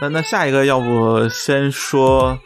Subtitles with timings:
[0.00, 2.38] 那那下一个要不先说，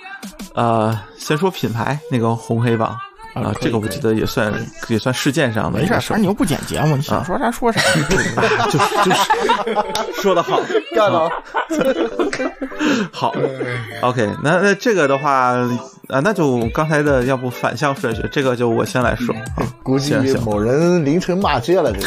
[0.55, 2.97] 呃，先说品牌那个红黑榜
[3.35, 4.53] 啊，这个我记得也算
[4.89, 7.81] 也算事件上的没事，反正你又不剪节目，你想说啥说啥。
[8.71, 9.17] 就是就是
[10.23, 10.61] 说的好，
[10.95, 11.31] 干了，
[13.13, 13.35] 好
[14.03, 15.55] ，OK，那那这个的话
[16.09, 20.15] 啊，那就刚才的要不反向顺序，这个就我先来说啊，估计
[20.45, 22.07] 某人凌晨骂街了，这个。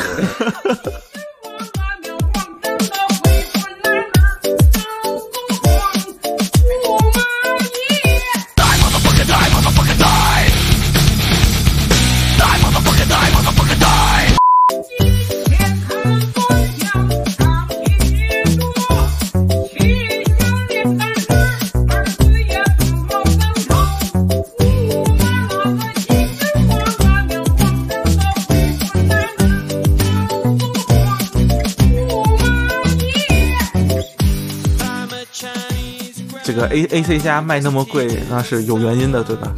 [36.76, 39.54] A A C 加卖那么贵，那是有原因的，对吧？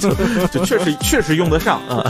[0.00, 0.10] 就
[0.48, 2.04] 就确实确实用得上啊。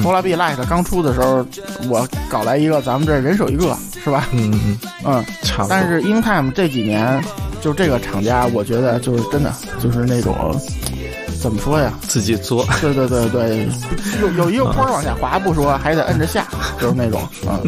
[0.00, 1.44] 拖拉 B Lite 刚出的时候，
[1.88, 4.28] 我搞来一个，咱们这人手一个，是吧？
[4.32, 5.70] 嗯嗯，嗯，差不多。
[5.70, 7.20] 但是 InTime 这几年，
[7.60, 10.34] 就这个厂家，我觉得就是真的就是那种
[11.42, 11.92] 怎么说呀？
[12.02, 13.68] 自己做，对对对对，
[14.22, 16.46] 有有一个坡往下滑不说，还得摁着下，
[16.80, 17.60] 就是那种嗯。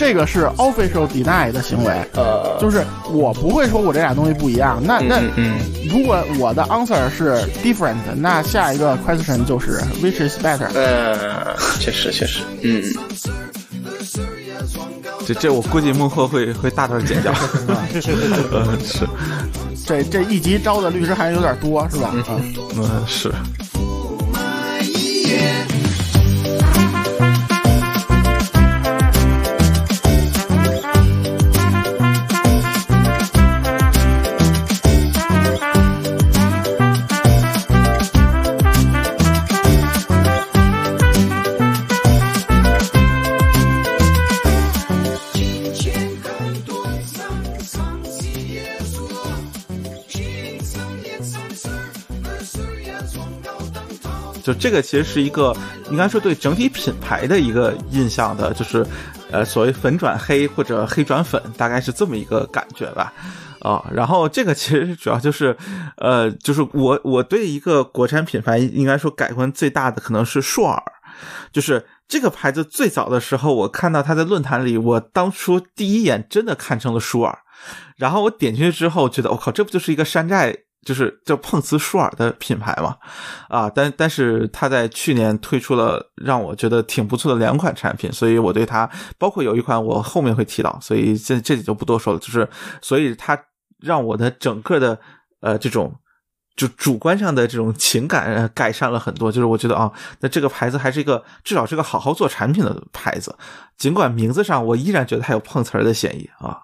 [0.00, 4.82] 这个是 official deny 的行为，呃，就是我不会说我这俩东西不一样。
[4.82, 5.58] 那那嗯，
[5.90, 10.68] 如果我的 answer 是 different，那下一个 question 就是 which is better？
[10.74, 12.82] 呃，确实确实，嗯，
[15.26, 17.30] 这这我估计孟鹤会会大段剪掉。
[18.50, 19.06] 呃，是，
[19.86, 22.10] 这这一集招的律师还有点多，是吧？
[22.30, 23.30] 嗯，嗯是。
[54.50, 55.56] 就这个其实是一个
[55.92, 58.84] 应该说对整体品牌的一个印象的，就是，
[59.30, 63.12] 呃，所谓粉转黑或者黑转粉，大概是这么一个感觉吧，
[63.60, 65.56] 啊，然后这个其实主要就是，
[65.98, 70.82] 呃，就是我我对一个国产品牌应该说改观最大的可能是硕尔，
[71.52, 77.38] 就是这个牌子最早的时候，我看到它在论坛里，我当初第一眼真的看成了舒尔，
[77.96, 80.56] 然后我点进去之后，觉得我靠，这不就是一个山寨？
[80.82, 82.96] 就是叫碰瓷舒尔的品牌嘛，
[83.48, 92.18] 啊，但但是他在去年推出了让我觉得挺不错的两款产品，所以我对它包括有一款我后面会提到，所以这这里就不多说了。
[92.18, 92.48] 就是
[92.80, 93.38] 所以它
[93.78, 94.98] 让我的整个的
[95.40, 95.94] 呃这种
[96.56, 99.30] 就主观上的这种情感、呃、改善了很多。
[99.30, 103.36] 就是我觉得啊，那这个牌子还是一个至少是个好好做产品的牌子，
[103.76, 106.58] 尽管名字上我依然觉得它有碰瓷儿的嫌疑啊。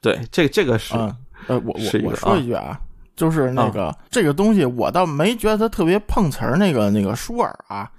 [0.00, 1.16] 对，这这个是、嗯，
[1.46, 2.80] 呃，我我我说一句啊。
[3.20, 6.56] 就是那个、这个东西，我倒没觉得它特别碰瓷儿。
[6.56, 7.90] 那个那个舒尔啊，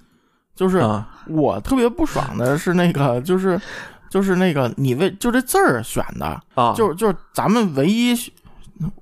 [0.55, 3.61] 就是啊我特别不爽的是那个，就是
[4.09, 8.15] 就是那个你为就这字儿选的，啊，就是就是咱们唯一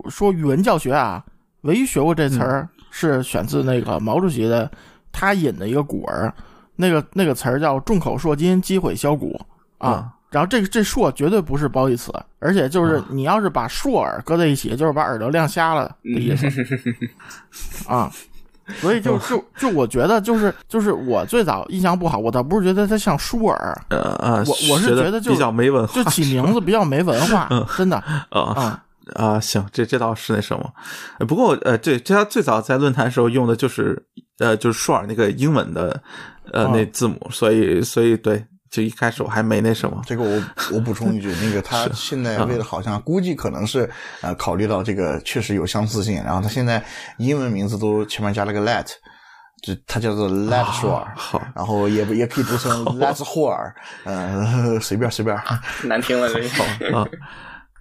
[0.10, 1.24] 说语文教学啊，
[1.62, 4.70] 唯一学过这词儿是选自那个毛主席的
[5.14, 6.34] 他引的一个古文，
[6.76, 9.40] 那个那个词儿叫“众口铄金，积毁销骨”
[9.80, 10.12] 啊。
[10.30, 16.48] 啊然后这个这硕绝对不是褒义词，而且就是你要是把硕耳搁在一起，就是把耳朵亮瞎了的意思
[17.88, 18.12] 啊。
[18.82, 28.84] 所以就就就我觉得就是就是我最早印象不好，我倒不是觉得它像舒尔，呃呃，我我是觉得就比较没文化，就起名字比较没文化，真的啊啊。
[29.16, 30.72] 啊，行，这这倒是那什么，
[31.18, 34.00] 呃不过呃，对，这他最早在论坛时候用的就是
[34.38, 36.00] 呃，就是舒尔那个英文的
[36.54, 40.44] 呃哦那字母，所以所以对，就一开始我还没那什么，这个我
[40.74, 43.90] 我补充一句，那个他现在为了好像估计可能是
[44.22, 46.84] 呃考虑到这个确实有相似性，然后他现在
[47.18, 48.86] 英文名字都前面加了个 let，
[49.64, 53.74] 就它叫做 let 舒尔，好然后也也可以读成 let 霍尔，
[54.06, 55.36] 嗯， 随便随便。
[55.84, 56.98] 难听了这个。
[56.98, 57.08] 啊。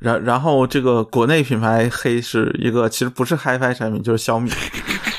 [0.01, 4.49] 然然后这个国内品牌黑是一个其实不是 HiFi 产品，就是小米，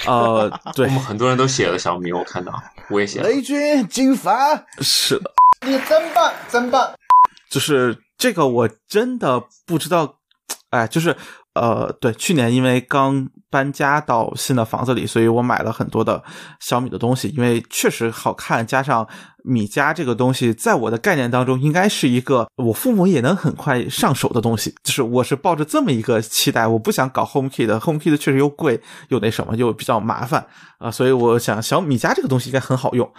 [0.08, 2.54] 呃，对我，们很多人都写了小米，我看到，
[2.90, 3.28] 我也写了。
[3.28, 5.30] 雷军金凡，是的，
[5.66, 6.92] 你真棒，真棒！
[7.50, 10.16] 就是这个我真的不知道，
[10.70, 11.16] 哎，就是
[11.54, 16.24] 呃，对，去年因为刚搬家到新的房子里，所以我买了很多的
[16.60, 19.06] 小米的东西，因为确实好看，加上
[19.44, 28.80] 米家这个东西，在我的概念当中，应该是一个我父母也能很快上手的东西，就是我是抱着这么一个期待，我不想搞 HomeKit 的，HomeKit 确实又贵
[29.10, 30.46] 又那什么，又比较麻烦
[30.78, 33.12] 啊，所以我想小米家这个东西应该很好用。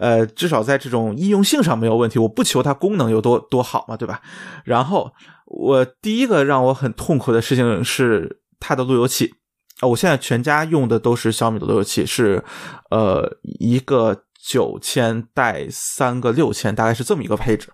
[0.00, 2.18] 呃，至少在这种易用性上没有问题。
[2.18, 4.22] 我不求它功能有多多好嘛，对吧？
[4.64, 5.12] 然后
[5.44, 9.34] 我第一个让我很痛苦的事情是它的路由器
[9.80, 12.42] 啊，我现在全家用的都是小米的路由器，是
[12.90, 17.68] 呃一个九千带三个六千，大概是这么一个配置。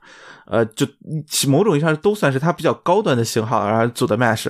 [0.48, 0.86] 呃，就
[1.48, 4.46] 某种意义上都算是它比较高端的型号，然后做的 Mesh。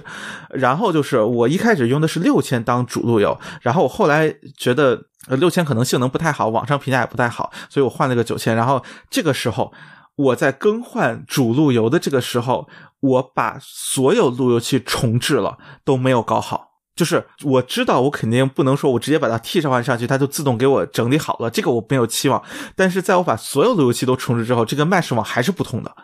[0.50, 8.55] 然后就是我一开始用的是六千当主路由，然后我后来觉得呃六千可能性能不太好，网上评价也不太好，所以我换了个九千。
[8.55, 9.73] 然后这个时候
[10.17, 12.69] 我在更换主路由的这个时候，
[13.00, 16.69] 我把所有路由器重置了，都没有搞好。
[16.94, 22.43] 就是我知道我肯定不能说我直接把它替换上去，它就自动给我整理好了，这个我没有期望。
[22.75, 25.94] 但是在我把所有路由器都重置之后，这个 Mesh 网还是不通的。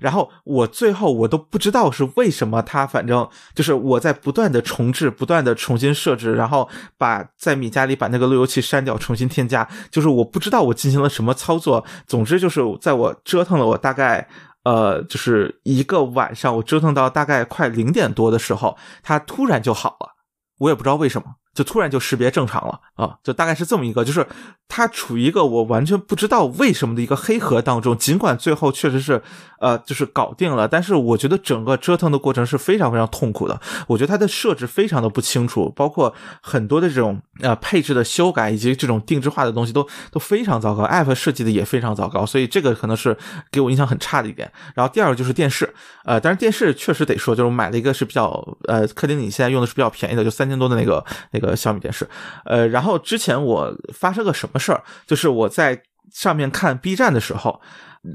[0.00, 11.84] 然后我最后我都不知道是为什么，它反正就是我在不断的重置、不断的重新设置，然后把在米家里把那个路由器删掉，重新添加，就是我不知道我进行了什么操作。
[12.06, 14.28] 总之就是在我折腾了我大概
[14.64, 20.14] 呃就是一个晚上，我折腾到大概快零点多的时候，它突然就好了。
[20.58, 23.16] 我也不知道为什么，就突然就识别正常了啊！
[23.22, 24.26] 就大概是这么一个，就是
[24.68, 27.96] 它处于一个我完全不知道为什么的一个黑盒当中。
[27.96, 29.22] 尽管最后确实是，
[29.60, 33.60] 呃，就是搞定了，但是我觉得整个折腾的过程是非常非常痛苦的。
[33.86, 36.12] 我觉得它的设置非常的不清楚，包括
[36.42, 43.16] 很多的这种呃配置的修改以及这种定制化的东西都都非常糟糕，App 设计的也非常糟糕，所以这个可能是
[43.50, 44.50] 给我印象很差的一点。
[44.74, 45.72] 然后第二个就是电视，
[46.04, 48.28] 呃，但是电视确实得说，就是买了一个是比较
[48.66, 50.48] 呃，客厅里现在用的是比较便宜的，就三。
[50.48, 51.04] 千多的那个
[51.38, 52.08] 那个小米电视，
[52.44, 55.80] 呃，然后之前我发生个什么事儿，就是我在
[56.12, 57.60] 上面看 B 站的时候，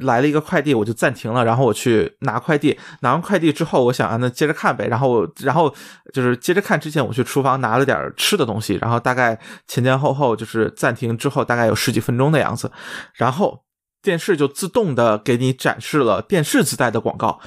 [0.01, 5.73] 来了一个快递，我就暂停了，然后我去拿快递，拿完快递之后，我想啊，那接着看呗，然后然后
[6.11, 12.71] 就是接着看之前，我去厨房拿了点吃的东西，然后大概前前后后就是暂停之后大概有十几分钟的样子，
[13.13, 13.63] 然后
[14.01, 17.39] 电视就自动的给你展示了电视自带的广告。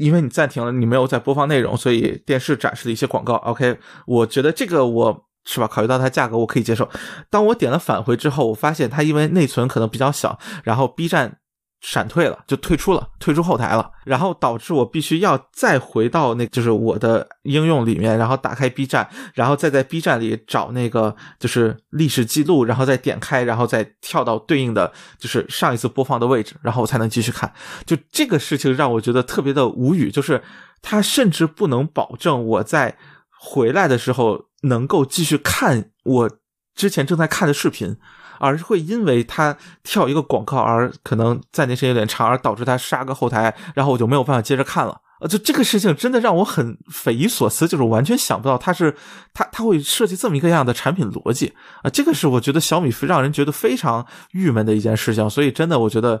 [0.00, 3.34] 因为你暂停了，你没有在播放内容，所以电视展示了一些广告。
[3.34, 5.68] OK，我觉得这个我是吧？
[5.68, 6.88] 考虑到它价格，我可以接受。
[7.28, 11.38] 当我点了返回之后，我发现它因为内存可能比较小，然后 B 站。
[11.80, 27.50] 闪退了，就退出了，退出后台了，然后导致我必须要再回到那，就是我的应用里面，然后打开 B 站，然后再在 B 站里找那个就是历史记录，然后再点开，然后再跳到对应的就是上一次播放的位置，然后我才能继续看。
[27.86, 30.42] 就这个事情让我觉得特别的无语，就是
[30.82, 32.98] 他甚至不能保证我在
[33.40, 36.30] 回来的时候能够继续看我
[36.74, 37.96] 之前正在看的视频。
[38.40, 45.00] 而是会因为他跳一个广告而可能暂停时间有点长，而导致他杀个后台，然后我就没有办法接着看了。
[45.20, 48.96] 呃，就这个事情真的让我很匪夷所思，就是完全想不到它是
[49.34, 51.52] 它它会设计这么一个样的产品逻辑
[51.82, 51.90] 啊！
[51.90, 55.28] 这个是我觉得小米让人觉得非常郁闷的一件事情。
[55.28, 56.18] 所以真的，我觉得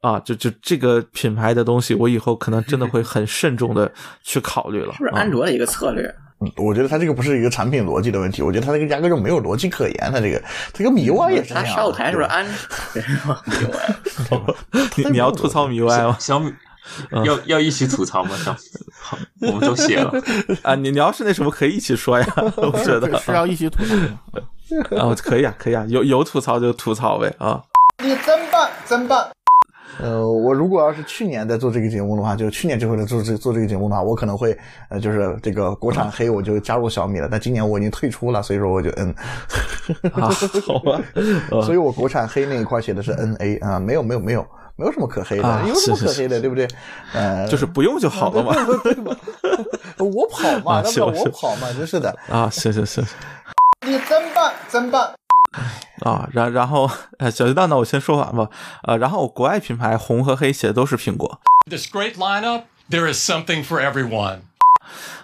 [0.00, 3.92] 啊，就就这个品牌的东西，我以后可能真的 会很慎重的
[4.24, 4.94] 去考虑了。
[4.94, 6.12] 是不是安卓的一个策略？
[6.56, 10.10] 我觉得它这个不是一个产品逻辑的问题，我觉得它这个压根就没有逻辑可言。
[10.12, 10.42] 它这个
[10.72, 11.64] 这个米 UI 也是这样。
[11.64, 12.46] 它后台是不是安？
[14.96, 16.16] 你你要吐槽米 UI 吗？
[16.18, 16.52] 小米
[17.24, 18.34] 要要一起吐槽吗？
[18.42, 18.56] 小
[18.98, 20.10] 好，我们都写了
[20.62, 20.74] 啊。
[20.74, 22.26] 你你要是那什么可以一起说呀？
[22.56, 23.94] 我觉得是要一起吐槽。
[24.96, 27.62] 啊，可以啊，可以啊，有有吐槽就吐槽呗啊。
[28.02, 29.28] 你真棒，真棒。
[30.02, 34.56] 呃，我如果要是去年在做这个节目的话，就是去年就会来做这做这个节目的话，我可能会
[34.88, 37.28] 呃，就是这个国产黑我就加入小米了。
[37.30, 39.14] 但今年我已经退出了，所以说我就嗯，
[40.12, 40.28] 好
[40.80, 41.00] 吧，
[41.62, 46.66] 所以我国产黑那一块写的是 N A 啊，没有没有没有没有什么可黑的，有什么可黑的，对不对？
[47.12, 48.54] 呃，就是不用就好了嘛。
[49.98, 53.02] 我跑嘛，那我跑嘛，真是的啊，是是是，
[53.86, 55.12] 你真棒，真棒。
[56.04, 56.88] 啊，然然后，
[57.18, 58.48] 呃，小鸡蛋呢，我先说完吧。
[58.84, 61.40] 呃，然后国外品牌红和黑写的都是苹果。
[61.68, 64.42] This great lineup, there is something for everyone。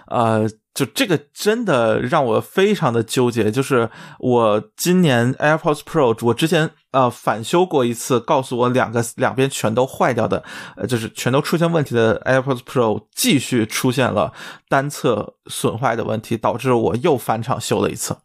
[0.07, 3.49] 呃，就这个真的让我非常的纠结。
[3.49, 10.43] 就是我今年 AirPods Pro，我之前呃返修过一次，告诉我两个两边全都坏掉的，
[10.75, 14.33] 呃，就是全都出现问题的 AirPods Pro，继续出现了
[14.69, 18.17] 单侧损坏的问题，导致我又返厂修了一次。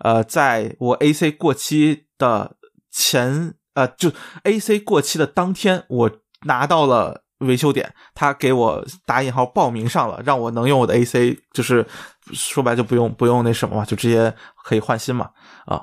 [0.00, 2.56] 呃，在我 AC 过期的
[2.90, 4.10] 前，呃，就
[4.44, 6.10] AC 过期的当天，我
[6.44, 11.86] 拿到了维修点，他给我打引号报名上了，让我能用我的 AC，就是
[12.32, 15.30] 说白就不用不用那什么嘛，就直接可以换新嘛
[15.66, 15.82] 啊。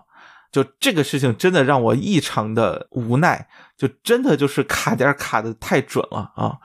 [0.51, 6.57] 就这个事情真的让我异常的无奈，就真的就是卡点卡的太准了啊。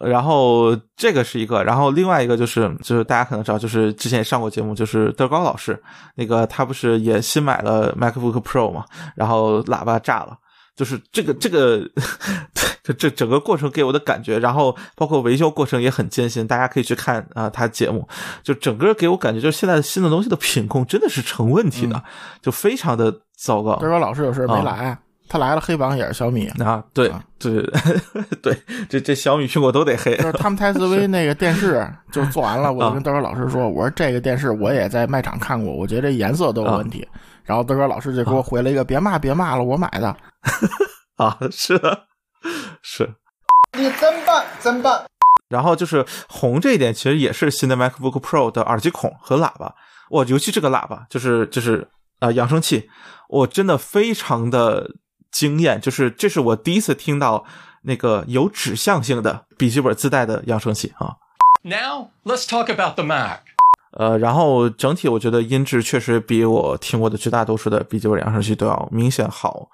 [0.00, 5.80] 然后这个是一个，然后另外一个就是就是大家可能知道，就是之前也上过节目，就是德高老师，
[6.16, 8.84] 那个他不是也新买了 MacBook Pro 嘛，
[9.16, 10.36] 然后喇叭炸了。
[10.74, 11.82] 就是这个这个，
[12.82, 18.08] 这这整个过程给我的感觉，然后包括维修过程也很艰辛，大家可以去看啊他节目，
[18.42, 22.02] 就整个给我感觉就是现在的新的东西的品控真的是成问题的，
[22.40, 23.76] 就非常的糟糕。
[23.76, 24.98] 德高老师有事没来，
[25.28, 27.62] 他来了黑榜也是小米啊，对对
[28.42, 28.56] 对，
[28.88, 30.16] 这这小米苹果都得黑。
[30.16, 37.06] 就是他们泰斯威那个电视就做完了， 我就跟德哥老师说，我说这个电视我也在卖场看过，我觉得这颜色都有问题。
[37.44, 40.16] 然后德哥老师就给我回了一个：“别骂，别骂了，我买的。
[41.16, 42.04] ”啊，是的，
[42.82, 43.14] 是。
[43.76, 45.02] 你真棒，真棒。
[45.48, 49.74] 然后就是红这一点，其实也是新的 MacBook Pro 的耳机孔和喇叭。
[50.10, 51.88] 我尤其这个喇叭，就是就是
[52.20, 52.88] 啊扬声器，
[53.28, 54.88] 我真的非常的
[55.32, 55.80] 惊艳。
[55.80, 57.44] 就是这是我第一次听到
[57.82, 61.16] 那个有指向性的笔记本自带的扬声器啊。
[61.62, 63.40] Now let's talk about the Mac.
[63.92, 69.68] 呃，然后整体我觉得音质确实比我听过的绝大多数的笔记本扬声器都要明显好。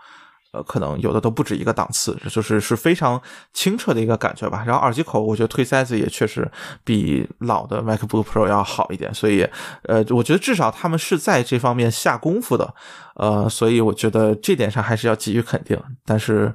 [0.52, 3.20] 呃，可能有的都不止一个档次，就是是非常
[3.52, 4.64] 清澈的一个感觉吧。
[4.66, 6.50] 然后耳机口，我觉得推塞子也确实
[6.82, 9.46] 比老的 MacBook Pro 要好一点，所以
[9.82, 12.74] 呃，我觉得至少他们是在这方面下功夫的，
[13.16, 15.78] 呃，所以我觉得这点上还是要给予肯定。
[16.06, 16.50] 但是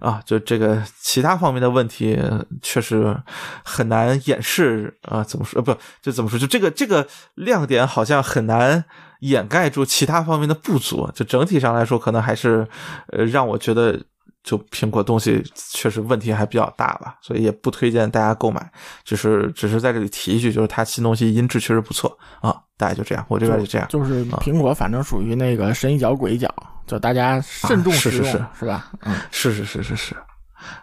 [0.00, 2.18] 啊，就这个其他方面的问题，
[2.62, 3.16] 确实
[3.64, 5.22] 很难掩饰啊。
[5.22, 5.60] 怎么说？
[5.60, 6.36] 呃，不，就怎么说？
[6.36, 8.86] 就这个这个亮点好像很难。
[9.20, 12.66] 掩盖住其他方面的不足，就整体上来说，可能还是，
[13.08, 13.98] 呃，让我觉得
[14.42, 18.70] 就苹果东西确实问题还比较大吧，所以也不推荐大家购买。
[19.04, 23.86] 只是只是在这里提一句，就是它新东西音质确实不错啊，大概就这样，我这边就这样。
[23.88, 26.54] 就是苹果反正属于那个神一脚鬼一脚，
[26.86, 28.90] 就大家慎重使用，是是是，是吧？
[29.02, 30.16] 嗯，是是是是是。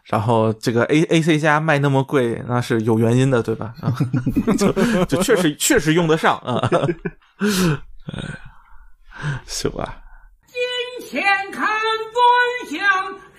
[0.05, 3.73] 然后这个 A A C 加卖那么贵，那是有原因的，对吧？
[3.81, 3.91] 啊，
[4.57, 4.71] 就
[5.05, 6.69] 就确实确实用得上啊。
[6.69, 6.79] 哎，
[9.45, 10.01] 行吧。
[10.47, 12.81] 金钱看端详，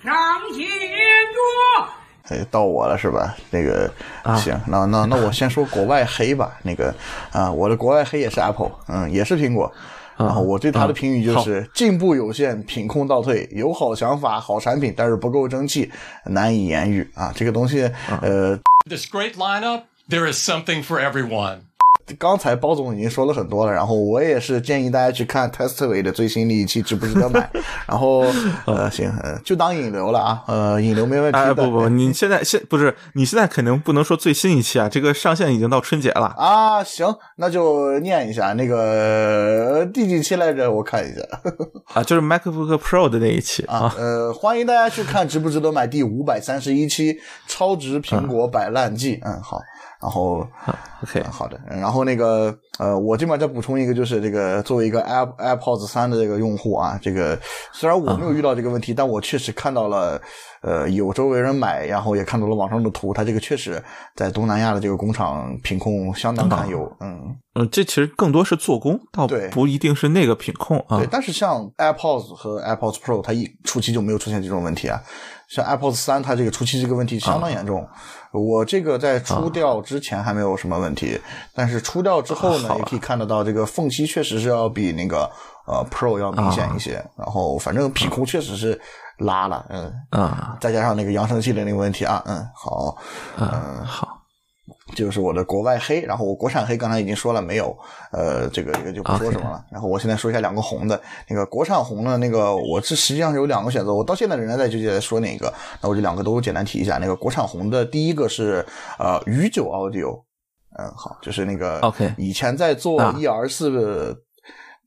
[0.03, 0.13] 上
[0.53, 2.35] 写着。
[2.35, 3.35] 哎，到我了是吧？
[3.51, 3.91] 那个，
[4.37, 6.57] 行，那那那我先说国外黑吧。
[6.63, 6.93] 那个
[7.31, 9.71] 啊，我的国外黑也是 Apple，嗯，也是苹果。
[10.17, 15.91] 然后我对它的评语就是进步有限，品控倒退，有好想法、好产品，但是不够争气，
[16.23, 17.33] 难以言喻啊。
[17.35, 17.91] 这个东西，
[18.21, 18.57] 呃
[18.89, 21.59] ，This great lineup, there is something for everyone.
[22.19, 27.49] 刚才包总已经说了很多了，然后我也是建议大家去看 Testway 的最新的一期，值不值得买？
[27.87, 28.25] 然后
[28.65, 29.11] 呃，行，
[29.43, 31.37] 就当引流了啊，呃，引流没问题。
[31.37, 36.83] 哎，不不，你现在现不是你现在肯定不能说最新一期啊，这个上线已经到春节了啊。
[36.83, 37.07] 行，
[37.37, 40.71] 那就念一下那个第几期来着？
[40.71, 41.21] 我看一下
[41.93, 43.93] 啊，就是 MacBook Pro 的那一期啊。
[43.97, 49.19] 呃，欢迎大家去看值不值得买第五百三十一期超值苹果摆烂季。
[49.23, 49.59] 嗯，好。
[50.05, 50.45] 然后
[51.01, 51.59] ，OK，好的。
[51.67, 57.35] 然后那个，呃，我这边再补充一个，就是这个作为一个 App AirPods 三的这个用户啊，这个
[57.73, 60.21] 虽然我没有遇到这个问题，但我确实看到了，
[60.61, 63.81] 呃，有周围人买，然后也看到了网上的图，它这个确实
[64.15, 66.87] 在东南亚的这个工厂品控相当堪忧。
[66.99, 70.99] 嗯嗯，这其实更多是做工，倒不一定是那个品控啊。
[70.99, 75.01] 对，但是像 AirPods 和 AirPods Pro，它一初期就没有出现这种问题啊。
[75.47, 77.87] 像 AirPods 三，它这个初期这个问题相当严重。
[78.31, 81.19] 我这个在出掉之前还没有什么问题，
[81.53, 85.29] 但是出掉之后呢，也可以看得到这个缝隙确实是要比那个
[85.65, 86.93] 呃 Pro 要明显一些。
[87.17, 88.79] 然后反正品控确实是
[89.19, 92.97] 拉了，嗯啊，再加上那个扬声器的那个问题啊，嗯，好，
[93.37, 94.14] 嗯好。
[94.93, 97.75] 就是我的国外黑，然后我国产黑刚才已经说了没有，
[98.11, 99.65] 呃，这个这个就不说什么了。
[99.71, 105.51] 然后我现在说一下两个红的，那个国产红的，那个我这实际上是有两个选择，我到现在仍然在纠结说哪个，
[105.81, 106.99] 那我就两个都简单提一下。
[106.99, 108.63] 那个国产红的第一个是
[108.99, 110.21] 呃宇九 Audio，
[110.77, 114.15] 嗯，好，就是那个 OK，以前在做 ER 四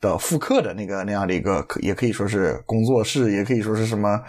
[0.00, 4.22] 的复刻的那个那样的一个，可也可以说是工作室，也可以说是什么。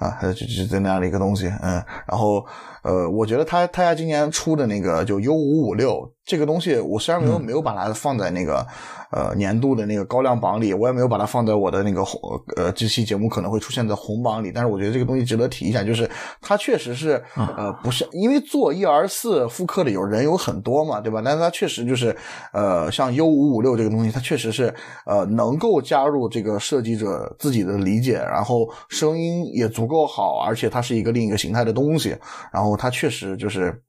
[0.00, 2.44] 啊，就就就那样的一个东西，嗯，然后
[2.82, 8.66] 呃，我觉得他他家今年出的那个就 U 五五六，这个东西我虽然没有、没有把它放在那个
[9.10, 12.20] 呃年度的那个高亮榜里，我也没有把它放在我的那个红
[12.56, 16.08] 呃这期节目可能会出现在红榜里，但是我觉得这个东西值得提一下，就是
[16.40, 21.20] 它确实是呃不是因为做一而四复刻的有人有很多嘛，对吧？
[21.24, 22.16] 但是它确实就是
[22.52, 24.74] 呃像 U 五五六这个东西，它确实是
[25.06, 32.16] 呃能够加入这个设计者自己的理解，然后声音也足够好，而且它是一个另一个形态的东西，
[32.52, 33.82] 然后它确实就是。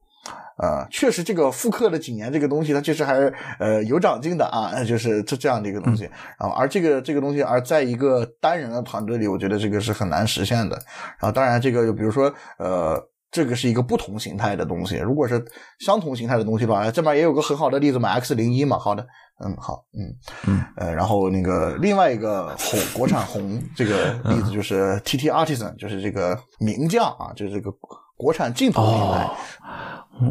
[0.61, 6.03] 呃，确实，这个复刻了几年这个东西，它确实还是呃有长进的啊，就是这这样的一个东西。
[6.39, 10.75] 然后，而这个这个东西，而在一个单人的团队里，我觉得这个是很难实现的。
[11.19, 13.01] 然后，当然，这个就比如说呃。
[13.33, 15.41] 这个是一个不同形态的东西，如果是
[15.79, 19.07] 相同形态的东西的话，这边也有个很好的例子嘛，X 零一嘛，好的，
[19.41, 20.03] 嗯，好，嗯
[20.47, 27.71] 嗯，呃，然后那个另外一个红国产红这个例子就是 TT Artisan，就是这个名将啊，就是这个
[28.21, 29.27] 国产镜头品牌。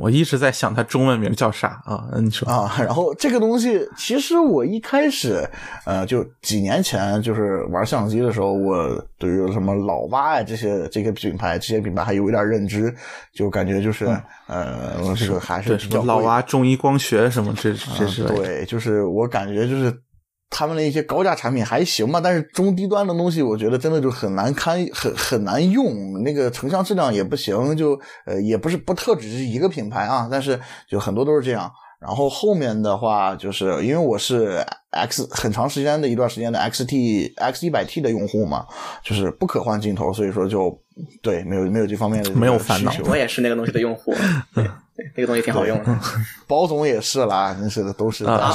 [0.00, 2.06] 我一直在想它中文名叫啥啊？
[2.20, 5.44] 你说啊，然后这个东西其实我一开始，
[5.84, 12.94] 呃，就几年前就是玩相机的时候，我对于什么老蛙呀这些这个品牌，这些品牌还有一点认知，
[13.34, 14.06] 就感觉就是、
[14.46, 19.92] 呃，这个还是老比较老蛙中医光学什么这这是啊对，就是我感觉就是
[20.50, 31.70] 他们的一些高价产品还行吧，但是中低端的东西，我觉得真的就很难堪，很很难用，那个成像质量也不行，就呃也不是不特指是一个品牌啊，但是就很多都是这样。
[32.00, 38.64] 然后后面的话，就是因为我是 X 很长时间的一段时间的 XT X 一百 T 的用户嘛，
[39.04, 40.74] 就是不可换镜头，所以说就
[41.20, 42.90] 对没有没有这方面的没有烦恼。
[42.90, 43.10] 需求。
[43.10, 44.14] 我也是那个东西的用户，
[44.54, 44.64] 对
[45.14, 45.98] 那个东西挺好用的。
[46.46, 48.52] 包总也是啦，真是的，都是啊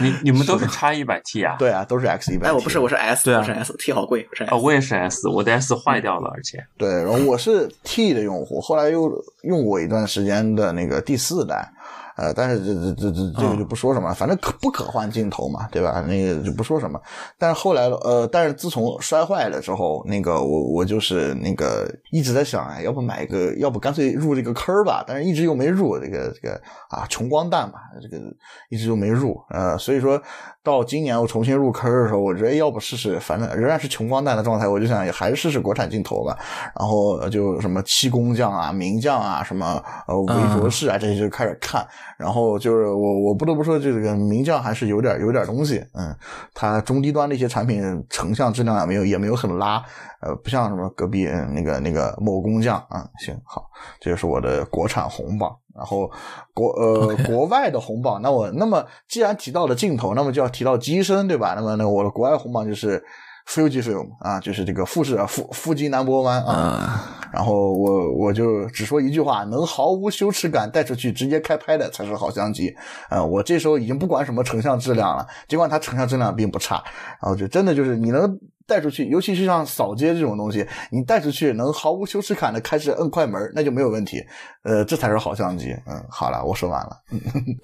[0.00, 1.56] 你你们都是叉一百 T 啊？
[1.58, 2.48] 对啊，都是 X 一百。
[2.48, 4.54] 哎，我不是，我是 S，对啊我是 S，T 好贵，我是 S。
[4.54, 11.68] 哦，我也是 S，我的 S 坏掉了，而且对，然后我是 T 的用户，后来又用过一段时间的那个第四代，
[12.16, 16.02] 呃，但是这这这这这个就不说什么，反正可不可换镜头嘛，对吧？
[16.08, 17.00] 那个就不说什么。
[17.38, 25.04] 但是后来呃，但是自从摔坏了之后，那个我我就是那个一直在想，哎，要不买一个，要不干脆入这个坑儿吧？
[25.06, 28.22] 但是一直又没入这个这个啊，穷光蛋嘛，这个
[28.70, 30.20] 一直就没入，呃，所以说
[30.62, 36.36] 到今年我重新入坑的时候，我觉得哎要不试试，反正仍然是穷光蛋的状态，我就想也还是试试国产镜头吧。
[36.78, 41.86] 然后呃就什么七工匠啊、名匠啊、什么呃韦卓士啊这些就开始看，
[42.18, 46.14] 然后就是我我不得不说这个名将还是有点有点东西，嗯，
[46.54, 49.82] 它中低端的一些产品成像质量也没有也没有很拉，
[50.20, 53.66] 呃，不像什么隔壁嗯那个那个某工匠啊、行好，
[54.00, 55.54] 这就是我的国产红榜。
[55.76, 56.10] 然后
[56.54, 61.52] 国呃国外的红榜，那我那么既然提到了镜头，那么就要提到机身对吧？
[61.54, 63.04] 那么那我的国外红榜就是
[63.46, 67.12] Fujifilm 啊，就是这个富士啊富富基南波湾啊。
[67.32, 72.74] 然后我我就只说一句话：能毫无羞耻感带出去直接开拍的才是好相机。
[73.10, 76.82] 呃，我这时候已经不管什么成像质量了，尽管它成像质量并不差，
[77.20, 84.24] 然后就真的就是你能带出去，尤其是像扫街这种东西，你带出去能毫无羞耻感的开始摁快门，那就没有问题。
[84.62, 85.76] 呃，这才是好相机。
[85.86, 86.96] 嗯，好了，我说完了。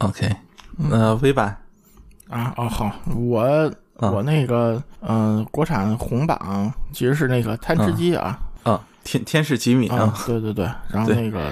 [0.00, 0.28] OK，
[0.76, 1.56] 那 V 版
[2.28, 9.96] 啊哦好，我我那个嗯、国产红榜其实是那个贪吃鸡啊、啊，天天使吉米啊。
[9.96, 11.50] 啊，对对对，然后那个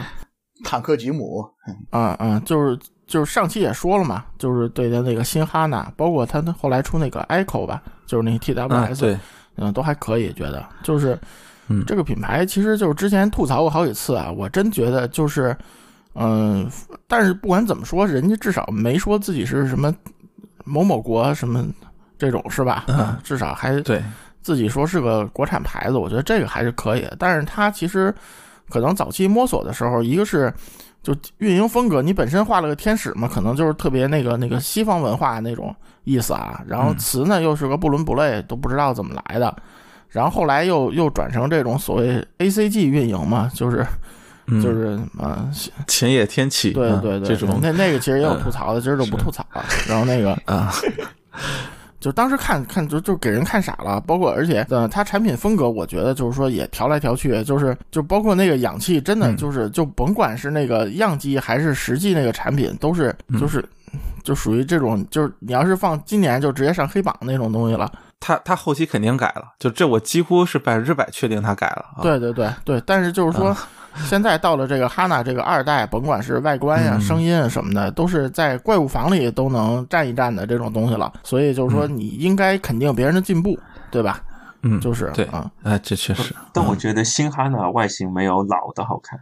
[0.65, 1.45] 坦克吉姆，
[1.93, 9.19] 嗯嗯就是就是上期也说了嘛，就是对的那个新哈娜，包括他后来出那个 Echo 吧，就是那个 TWS，、
[9.57, 10.65] 嗯，都还可以，觉得。
[10.83, 11.19] 就是，
[11.69, 11.85] 嗯。
[11.87, 15.57] 这个品牌其实就是之前吐槽过好几次啊，我真觉得就是，
[16.15, 16.69] 嗯、
[17.07, 19.95] 但是不管怎么说，人家至少没说自己是什么
[20.65, 21.67] 某某国什么
[22.21, 22.85] 这种是吧？
[22.89, 24.01] 嗯至少还对，
[24.43, 27.17] 自己说是个国产牌子，我觉得这个还是可以的。
[27.19, 28.15] 但是它其实
[28.69, 30.53] 可能早期摸索的时候，一个是
[31.03, 36.63] 就运营风格，你本身画了个天使嘛，可能就是特别那个那个西方文化那种意思啊。
[36.67, 39.57] 然后词呢又是个不伦不类，都不知道怎么来的。
[40.11, 43.87] 然后后来又又转成这种所谓 ACG 运营嘛，就是
[44.47, 45.49] 嗯就是啊、
[45.87, 49.65] 前野天启，啊对对对，这种那那个其实也有吐槽的，今儿就不吐槽了。
[49.89, 50.73] 然后那个啊，
[52.01, 63.65] 就当时看看就就给人看傻了，包括而且呃，它产品风格我觉得就是说也调来调去，就是就包括那个氧气，真的嗯就是、就甭管是那个样机还是实际那个产品，都是嗯就是。
[64.23, 67.91] 就属于这种，就是你要是放今年就直接上黑榜那种东西了。
[68.21, 71.99] 他他后期肯定改了，就这我几乎是百分之百确定他改了啊。
[72.01, 73.59] 对对对对，但是就是说，啊
[74.09, 81.13] 现在到了这个哈娜这个二代，甭管是外观呀、嗯声音啊什么的，都是在怪物房里都能站一站的这种东西了。
[81.23, 83.59] 所以就是说，你应该肯定别人的进步，
[83.91, 84.23] 对吧？
[84.63, 89.19] 嗯，就是对啊，哎，这确实，但我觉得新哈娜外形没有老的好看。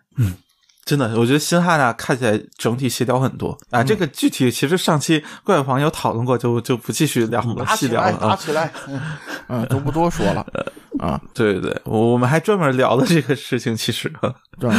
[0.89, 3.85] 真的，我觉得新汉娜看起来整体协调很多啊。
[3.85, 8.29] 这个具体其实上期怪房有讨论过，就就不继续聊了，打起来，细聊了啊。
[8.31, 8.73] 打起来！
[9.49, 10.47] 嗯，就不多说了
[10.99, 11.21] 啊。
[11.35, 14.11] 对对对，我我们还专门聊了这个事情，其实
[14.59, 14.71] 对，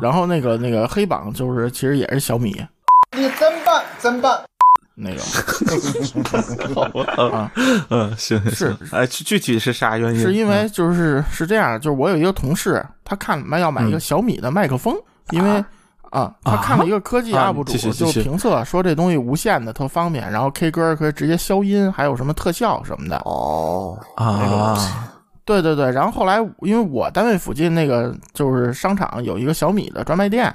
[0.00, 2.54] 然后那个那个黑榜就是其实也是小米
[3.16, 4.40] 你真棒，真棒！
[4.94, 5.20] 那个，
[7.36, 7.50] 啊，
[7.90, 10.20] 嗯，行行是行，哎，具具体是啥原因？
[10.20, 14.96] 是因为就是是这样，就是我有一个同事，他看买要买一个小米的麦克风，
[15.30, 15.64] 因为
[16.10, 23.16] 啊，他看了一个科技啊 UP 主就评测说这东西无线的特方便，然后 K 歌可以直接消音，还有什么特效什么的。
[23.26, 24.76] 哦，啊，
[25.44, 30.54] 对对对，然后后来因为我单位附近那个就是商场有一个小米的专卖店，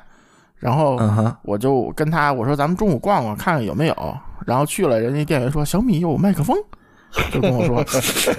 [0.55, 0.99] 然后
[1.43, 6.57] 我就跟他我说咱们中午逛逛看看有没有，然后去了，人家店员说小米有麦克风，
[7.31, 7.83] 就跟我说，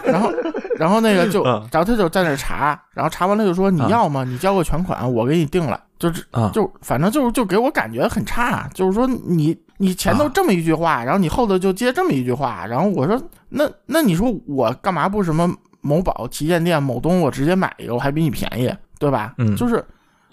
[0.05, 0.33] 然后
[0.77, 4.25] 然后那个就嗯然后他就在那查，然后查完了就说你要吗？
[4.25, 15.49] 你交个全款，我给你定了，就是啊就反正就是就给我感觉很差，就是说你你前头这么一句话，然后你后头就接这么一句话，然后我说那那你说我干嘛不什么
[15.81, 19.35] 某宝旗舰店某东我直接买一个，我还比你便宜，对吧？
[19.39, 19.85] 嗯就是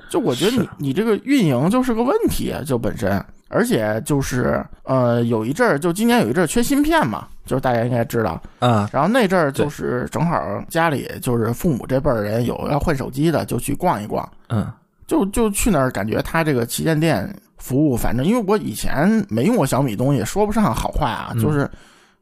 [0.09, 3.23] 就我觉得你你这个运营就是个问题，就本身。
[3.51, 8.41] 而且就是呃，有一阵儿就今年有一阵儿缺芯片嘛，就是大家应该知道。
[8.59, 14.27] 啊，然后那阵儿就是正好家里就是父母这辈儿人有要换手机的，就去逛一逛。
[14.49, 14.71] 嗯。
[15.05, 21.41] 就就去那儿，感觉他这个旗舰店服务，反正因为我以前没用过小米东西，说不上好坏啊，嗯。
[21.41, 21.69] 就是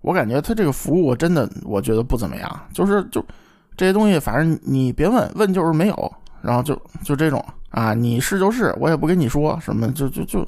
[0.02, 3.24] 我感觉他这个服务真的，我觉得不怎么样，就是就
[3.78, 7.44] 这些东西，反正你别问，问就是没有，然后就就这种。
[7.70, 10.48] 啊，你是就是，我也不跟你说什么，就就就就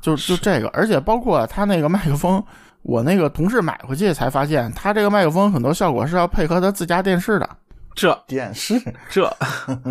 [0.00, 2.42] 就就这个，而且包括他那个麦克风。
[2.82, 7.48] 我那个同事买回去才发现，他这个麦克风很多效果是要配合他自家电视的。
[7.94, 8.80] 这电视
[9.10, 9.26] 这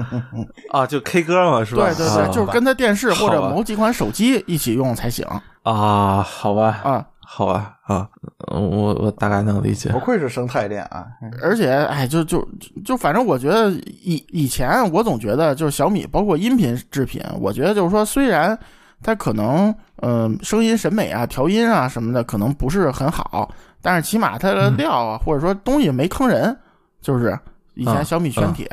[0.71, 1.83] 啊，就 K 歌嘛，是吧？
[1.85, 5.27] 对对对，啊就是跟他电视或者某几款手机一起用才行
[5.63, 7.05] 啊，好吧，啊。
[7.29, 8.07] 好吧，啊，
[8.47, 9.99] 我我大概能理解不。
[9.99, 11.05] 愧是生态链啊！
[11.43, 12.47] 而且，哎，就就
[12.85, 13.69] 就反正我觉得
[14.01, 18.57] 以以前我总觉得就是小米，包括音频制品，我觉得就是说，虽然
[19.01, 26.57] 它可能嗯、呃声音审美啊、调音啊什么的可能不是很好，但是起码它的料啊，或者说东西没坑人，
[27.01, 27.37] 就是
[27.75, 28.69] 以前啊小米全铁，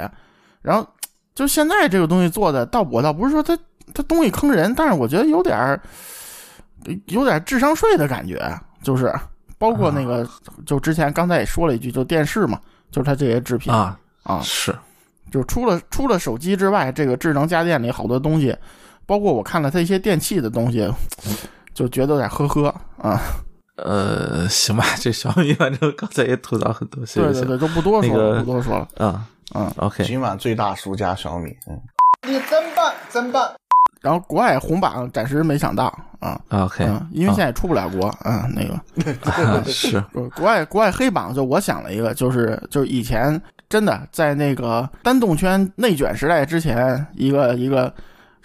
[0.62, 0.86] 然后
[1.34, 3.56] 就现在这个东西做的，倒我倒不是说它
[3.92, 5.80] 它东西坑人，但是我觉得有点儿
[7.06, 8.40] 有点智商税的感觉，
[8.82, 9.12] 就是
[9.58, 10.28] 包括那个，
[10.66, 12.60] 就之前刚才也说了一句，就电视嘛，
[12.90, 13.72] 就是它这些制品。
[13.72, 14.74] 啊，啊，是。
[15.30, 18.56] 就除了除了手机之外，这个智能家电里好多东西，
[19.06, 20.88] 包括我看了他一些电器的东西，
[21.74, 23.20] 就觉得有点呵呵啊。
[23.76, 28.88] 呃，行吧，这小米反正刚才也吐槽很多，行对对对，就不多说了，那个不多说了。
[28.98, 29.20] 嗯，
[29.54, 31.80] 嗯，OK，今晚最大输家小米，嗯，
[32.22, 33.52] 你真棒，真棒！
[34.00, 35.86] 然后国外红榜暂时没想到
[36.20, 38.74] 啊，OK，嗯，因为现在也出不了国，啊，那个。
[39.28, 47.92] 啊是呃国外国外黑榜，就我想了一个，就是就是以前真的在那个单动圈内卷时代之前，一个一个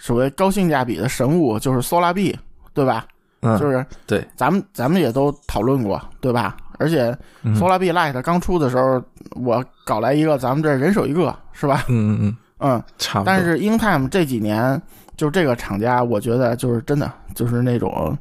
[0.00, 2.36] 所谓高性价比的神物，就是缩拉币，
[2.74, 3.06] 对吧？
[3.42, 6.56] 嗯，就是对，咱们咱们也都讨论过，对吧？
[6.78, 11.84] 而且嗯缩拉币 Lite 刚出的时候，我搞来一个，咱们这人手一个，是吧？
[11.88, 12.36] 嗯嗯嗯，
[12.72, 13.26] 嗯，差不多。
[13.26, 14.80] 但是 InTime 这几年，
[15.16, 18.16] 就这个厂家，我觉得就是真的就是那种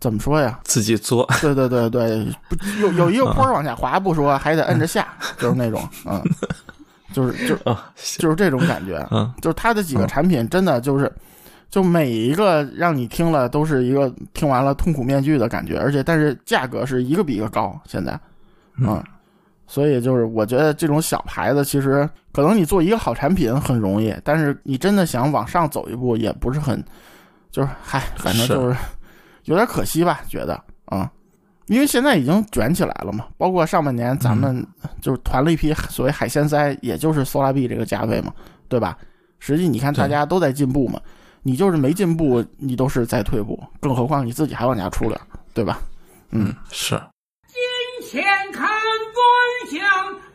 [0.00, 0.58] 怎么说呀？
[0.64, 6.22] 自己做，对对对对，不有有一个坡往下滑不说，还得摁着下，就是那种，嗯，
[7.14, 7.56] 就是就
[8.18, 9.32] 就是这种感觉，嗯。
[9.40, 11.10] 就是它的几个产品真的就是，
[11.70, 18.18] 就每一个让你听了都是一个听完了痛苦面具的感觉，而且但是价格是一个比一个高，现在，
[18.78, 19.02] 嗯，
[19.66, 26.84] 所以就是我觉得这种小牌子其实可能你做一个好产品很容易，但是你真的想往上走一步也不是很，
[27.50, 28.76] 就是嗨，反正就是
[29.44, 31.10] 有点可惜吧，觉得啊。
[31.66, 34.66] 因为现在已经卷起来了嘛，包括上半年咱们
[35.00, 38.32] 就是团了一批所谓海鲜塞，也就是索拉币这个价位嘛，
[38.68, 38.96] 对吧？
[39.38, 41.00] 实际你看大家都在进步嘛，
[41.42, 45.20] 你就是没进步，你都是在退步，更何况你自己还往家出溜，
[45.52, 45.80] 对吧？
[46.30, 47.00] 嗯，是
[47.46, 48.22] 金钱
[48.52, 49.80] 看端详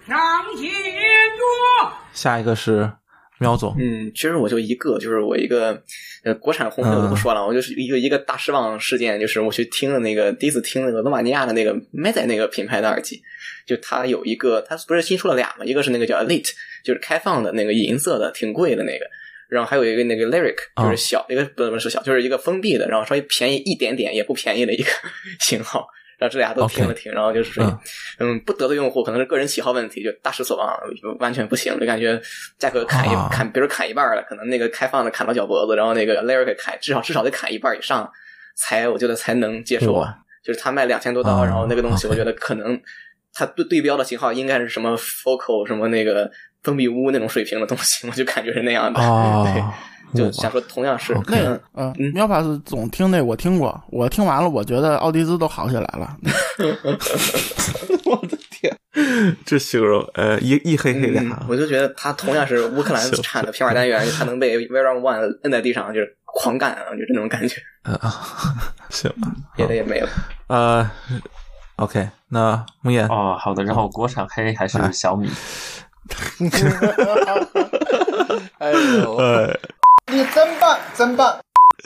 [0.07, 0.17] 上
[0.57, 1.91] 写着。
[2.13, 2.91] 下一个是
[3.39, 5.81] 喵总，嗯，其实我就一个，就是我一个
[6.23, 13.21] 呃国产红配我就不说了，我就是一个一个大失望事件，就是我去听了那个第一次听那个罗马尼亚的那个 m e z 那个品牌的耳机，
[13.65, 16.49] 就它有一个，它不是新出了俩嘛，一个是那个叫 Elite，
[16.83, 19.05] 就是开放的那个银色的，挺贵的那个。
[19.47, 24.89] 然后还有一个那个 Lyric，就是小、一个不不是小，就是一个封闭的，然后稍微便宜一点点，也不便宜的一个
[25.41, 25.87] 型号。
[26.19, 27.79] 然后这俩都听了听，然后就是嗯
[28.19, 30.69] 嗯不得罪用户，可能是个人喜好问题，就大失所望，
[31.19, 32.21] 完全不行，就感觉
[32.57, 38.11] 价格砍一啊砍，比如砍一半了，可能那个开放的砍到脚脖子，然后那个 Lyric 砍至少至少得砍一半以上，
[38.57, 40.13] 才我觉得才能接受啊。
[40.43, 42.79] 就是他卖两千多刀，啊然后那个东西，我觉得可能
[43.33, 46.29] 它对对标的型号应该是什么 Focal 什么那个
[46.63, 48.99] 封闭屋那种水平的东西，我就感觉是那样的。
[48.99, 49.63] 哦对，
[50.13, 56.17] 就哇想说同样是那嗯个呃嗯，喵法斯总听那我听过，我听完了，我觉得奥迪兹都好起来了。
[58.05, 58.75] 我的天，
[59.45, 68.11] 这形容呃一一黑黑的嗯啊，我就觉得它同样是 乌克兰产的平板单元，它能被 Vera One 摁在地上就是狂干啊，就这种感觉， 呃啊，
[68.89, 69.11] 行，
[69.55, 70.07] 别的也没有。
[70.47, 70.89] 呃
[71.75, 73.63] ，OK，那木叶哦，好的。
[73.63, 75.29] 然后国产黑还是小米，
[78.57, 79.47] 哎呦，呃，
[80.11, 81.39] 你真棒，真棒！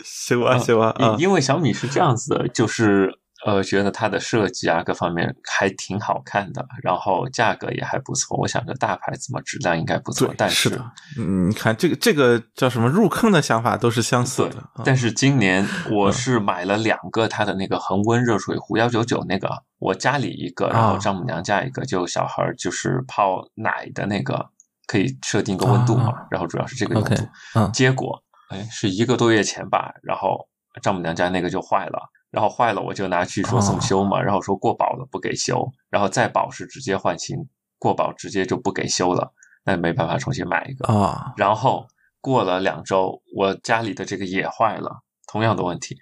[0.03, 3.13] 行吧行吧啊因因为小米是这样子的，就是
[3.45, 8.37] 呃，觉得它的设计啊各方面还挺好看的，然后价格也还不错。
[8.37, 10.77] 我想着大牌子嘛，质量应该不错对，，但是的，
[11.19, 24.47] 嗯，你看这个这个叫什么入坑的想法都是相似的，啊，但是今年我是买了两个它的那个恒温热水壶幺九九那个，我家里一个，然后啊丈母娘家一个，就小孩儿就是泡奶的那个，
[24.93, 27.23] 可以设定个温度嘛，啊然后主要是这个用 OK，途。
[27.55, 30.47] 嗯结果哎是一个多月前吧，然后
[30.83, 31.99] 丈母娘家那个就坏了。
[32.29, 37.37] 然后坏了，我就拿去说送修嘛，然后说过保了不给修，然后再保是直接换新，
[37.79, 39.31] 过保直接就不给修了，
[39.65, 40.91] 那没办法重新买一个。
[40.91, 41.87] 啊，然后
[42.21, 45.95] 过了两周，我家里的这个也坏了，同样的问题，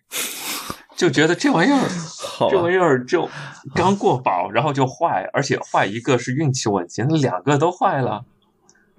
[0.95, 1.89] 就觉得这玩意儿，
[2.39, 3.27] 好这玩意儿就
[3.75, 8.23] 刚过保，然后就坏，而且坏一个是运气问题，那两个都坏了，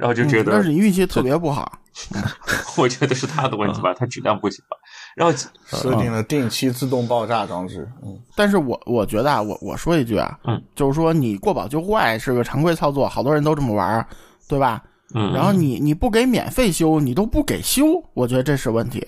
[0.03, 1.79] 然后就觉得，嗯是你运气特别不好。
[2.77, 4.77] 我觉得是他的问题吧，他质量不行吧，
[5.15, 5.33] 然后
[5.65, 14.05] 设定了定期自动爆炸装置，嗯，但是我我觉得啊，我我说一句啊，嗯，就是说你过保就坏是个常规操作，好多人都这么玩，
[14.49, 14.83] 对吧？
[15.15, 19.07] 嗯，然后你你不给免费修，你都不给修，我觉得这是问题。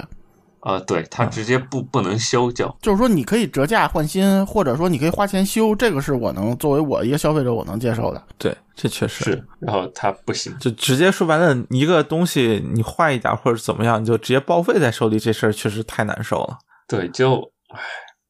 [0.64, 8.22] 呃，对它直接不不能修就，就是说你可以折价换新，或者说你可以花钱修，这个是我能作为我一个消费者我能接受的。
[8.38, 16.57] 对，这确实是，然后它不行，就直接说白了，一个东西你坏一点或者怎么样，你就直接报废在手里，这事儿确实太难受了
[16.88, 17.37] 对，就
[17.68, 17.79] 唉，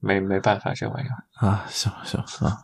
[0.00, 1.46] 没没办法这玩意儿。
[1.46, 1.64] 啊！
[1.68, 2.58] 行行啊，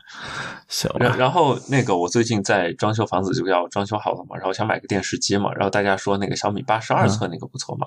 [0.69, 7.87] 行吧，然然后那个我最近在装修房子，就要装修好了嘛，然后想买个电视机嘛，然后大家说那个小米八十二寸那个不错嘛，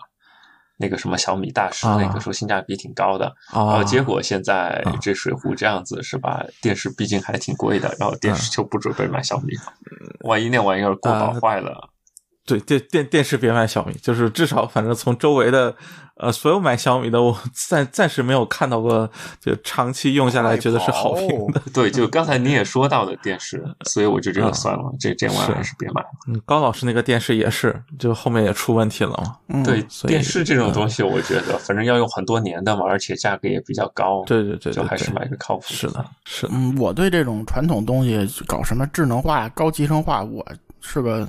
[0.78, 6.44] 那个什么小米大师那个啊说性价比挺高的，啊，然后结果现在啊这水壶这样子是吧？
[6.62, 9.74] 电视毕竟还挺贵的，然后电视就不准备买小米了，
[10.22, 11.90] 万一那玩意儿过保啊坏了，
[12.46, 15.74] 对电电电视别买小米，就是至少反正从周围的
[16.16, 17.38] 呃所有买小米的，我
[17.70, 21.62] 暂暂时没有看到过就长期用下来觉得是好评的。
[21.74, 26.08] 对，就刚才你也说到的电视，所以我就觉得算了，这这玩意儿是还是别买了。
[26.28, 29.38] 嗯，高老师那个电视也是，就后面也出问题了嘛。
[29.48, 40.46] 嗯，对，电视这种东西，我觉得反正要用很多年的嘛，而且价格也比较高，对对对对就还是买个靠谱是的，是的，嗯，我对这种传统东西搞什么智能化、高集成化，我
[40.82, 41.26] 是个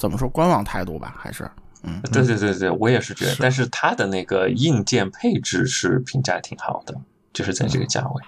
[0.00, 1.48] 怎么说观望态度吧，还是
[1.84, 6.94] 嗯，对对对对，我也是觉得，是但是它的那个硬件配置是评价挺好的，
[7.32, 8.24] 就是在这个价位。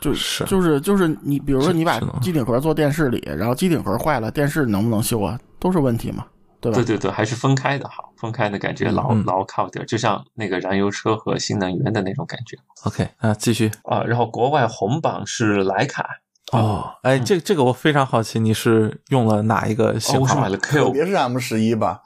[0.00, 5.38] 就是就是就是你，比如说你把机顶盒做电视里，然后机顶盒坏了，电视能不能修啊？
[5.60, 6.26] 都是问题嘛，
[6.60, 6.76] 对吧？
[6.76, 14.02] 对对对，还是分开的好，分开的感觉牢嗯牢靠点儿，就像那个燃油车和新能源的那种感觉 OK 啊，继续啊。
[14.02, 16.04] 然后国外红榜是徕卡，
[16.52, 22.00] 哦，哎，这这个我非常好奇，你是用了哪一个哦，型号我是买了可 Q 别是 M 十一吧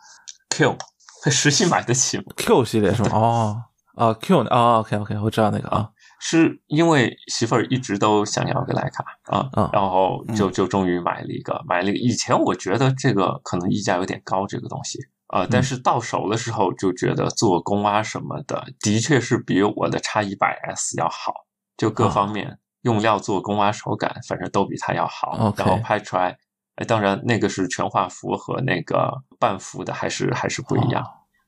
[0.51, 0.77] ？Q，
[1.31, 3.11] 十系买得起吗？Q 系列是吗？
[3.13, 3.63] 哦
[3.97, 4.51] 啊 Q 呢？
[4.51, 5.89] 哦 OK OK，我知道那个啊，
[6.21, 11.99] 是因为媳妇儿一直都想要个徕卡啊，嗯然后就就终于买了一个，买了一个。
[11.99, 21.33] 以前我觉得这个可能溢价有点高，这个东西啊、呃但是到手的时候就觉得做工啊什么的，的确是比我的 X 一百 S 要好，
[21.79, 25.53] 就各方面、用料、做工啊、手感，反正都比它要好。
[25.59, 26.39] 然后拍出来，
[26.77, 31.05] 哎，当然那个是全画幅和那个半幅的还是还是不一样，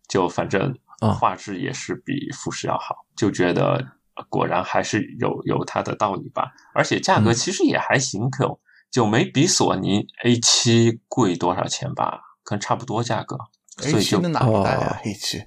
[0.09, 3.77] 就反正哦画质也是比富士要好，就觉得
[4.17, 6.51] 呃果然还是有有它的道理吧。
[6.75, 8.59] 而且价格嗯其实也还行，Q、
[8.91, 13.39] 就没比索尼 A 七贵多少钱吧，可能差不多价格。
[13.79, 15.41] 所 A 以就七的哪一代啊哦？A 七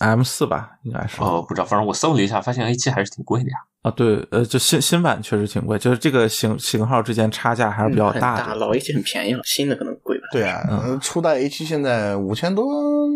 [0.00, 1.22] M 四吧，应该是。
[1.22, 3.56] 哦，不知道，反正我搜了一下，发现 A 七还是挺贵的呀。
[3.82, 8.54] 啊，对，呃，就新新版确实挺贵，就是这个型型号之间差价还是比较大的。
[8.54, 10.24] 老一些很便宜了，新的可能贵吧。
[10.30, 12.64] 对啊，嗯初代 A 7现在五千多，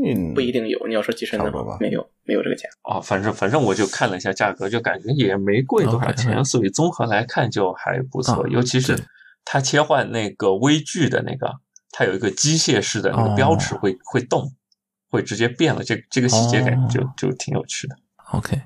[0.05, 0.87] 嗯不一定有。
[0.89, 1.45] 你要说机身的
[1.79, 2.69] 没有，没有这个价。
[2.83, 8.43] 哦，反正反正我就看了一下价格，就感觉也没贵多少钱，所以综合来看就还不错。
[8.43, 8.99] 啊尤其是
[9.45, 11.49] 它切换那个微距的那个，
[11.93, 14.53] 它有一个机械式的那个标尺哦会、会动，
[15.09, 15.85] 会直接变了。
[15.85, 17.97] 这这个细节感觉就、哦就挺有趣的。
[18.33, 18.61] OK，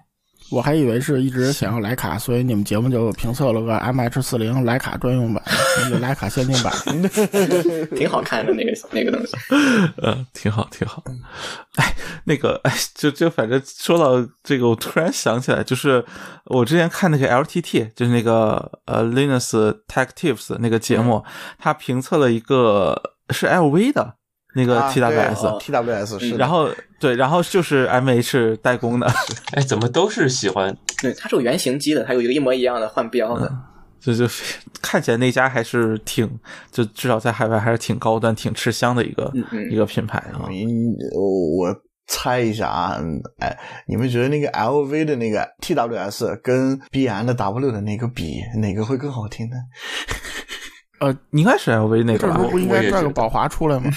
[0.50, 5.42] 我还以为是一直想要徕卡， 所以你们节目就评测了个 MH 四零徕卡专用版，
[5.84, 6.72] 那个徕卡限定版。
[7.96, 9.32] 挺好看的那个那个东西。
[9.96, 11.02] 呃，挺好，挺好。
[11.76, 16.04] 哎，那个，哎，就就反正说到这个，我突然想起来，就是
[16.46, 21.24] 我之前看那个 LTT，就是那个呃 Linux Tech Tips 那个节目，
[21.58, 24.14] 它评测了一个是 LV 的
[24.54, 29.06] 那个啊 TWS，、对 TWS 是的，然后对，然后就是 MH 代工的，
[29.54, 33.50] 哎，怎么都是喜欢对，它是有原型机的，它有一个一模一样的换标的。
[34.00, 34.24] 就就
[34.80, 36.26] 看起来那家还是挺，
[36.72, 40.48] 就至少在海外还是挺高端、挺吃香的一个、嗯嗯一个品牌啊。
[40.48, 43.54] 嗯我我猜一下啊，嗯哎，
[43.86, 49.56] 你们觉得那个 LV 的那个 TWS 跟 B M 的 W 的那个比，哪个会更好听呢？
[51.00, 52.50] 呃，应该是 LV 那个吧这时候？
[52.50, 53.90] 不应该拽个宝华出来吗？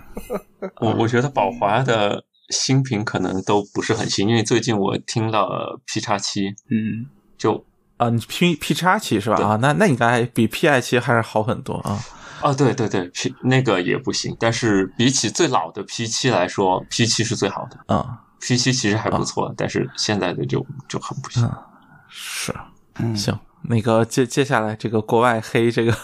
[0.80, 7.06] 我我觉得宝华的新品可能都不是很新，因为最近我听了 P 叉七，嗯，
[7.38, 7.64] 就
[7.98, 9.36] 啊，你 P P 叉七是吧？
[9.44, 11.98] 啊，那那应该比 PI 七还是好很多啊。
[12.42, 21.46] 哦，对对对，P 那个也不行，但是比起最老的 P 七来说，P 七是最好的啊，，P 七其实还不错，但是现在的就就很不行。
[22.08, 22.54] 是，
[22.98, 25.94] 嗯，行，那个接接下来这个国外黑这个，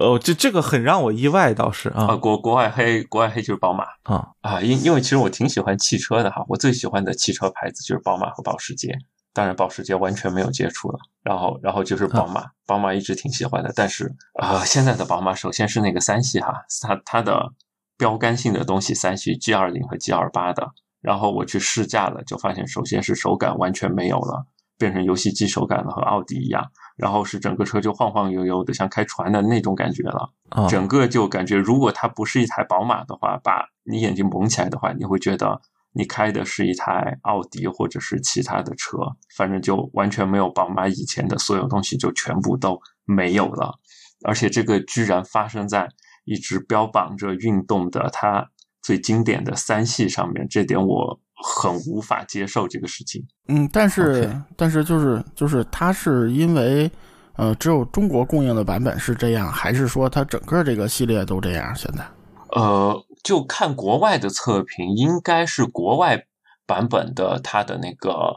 [0.00, 4.28] 哦，这这个很让我意外，倒是啊，啊国国外黑，国外黑就是宝马啊。
[4.40, 8.96] 啊，因因为其实我挺喜欢汽车的哈，我最喜欢的汽车牌子就是宝马和保时捷，
[9.32, 17.52] 当然保时捷完全没有接触了，然后然后就是宝马，宝马一直挺喜欢的，但是啊、呃现在的宝马首先是那个三系哈，它它的
[17.96, 20.68] 标杆性的东西三系 G 二零和 G 二八的，
[21.00, 24.46] 然后我去试驾了，就发现首先是手感完全没有了，
[24.78, 26.64] 变成游戏机手感了，和奥迪一样，
[26.96, 30.30] 然后是整个车就晃晃悠悠的，像开船的那种感觉了。
[30.50, 35.60] 啊整个就感觉，如果它不是一台宝马的话，把你眼睛蒙起来的话，你会觉得
[35.92, 38.98] 你开的是一台奥迪或者是其他的车，
[39.36, 43.78] 反正就完全没有宝马以前的所有东西就全部都没有了。
[44.24, 45.88] 而且这个居然发生在
[46.24, 48.48] 一直标榜着运动的它
[48.82, 53.24] 最经典的三系上面，这点我很无法接受这个事情。
[53.48, 56.90] 嗯，但是但是就是就是它是因为
[57.36, 61.74] 呃只有中国供应的版本是这样，还是说它整个这个系列都这样？
[61.74, 62.04] 现在
[62.50, 66.24] 呃，就看国外的测评，应该是国外
[66.66, 68.34] 版本的它的那个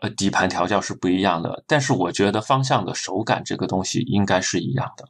[0.00, 5.08] 呃底盘调教是不一样的，但是我觉得方向的手感这个东西应该是一样的。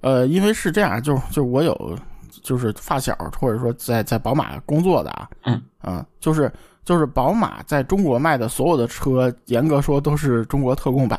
[0.00, 1.96] 呃，因为是这样，就就我有
[2.42, 6.52] 就是发小或者说在在宝马工作的啊，嗯啊，就是
[6.84, 11.18] 就是宝马在中国卖的所有的车，严格说都是中国特供版。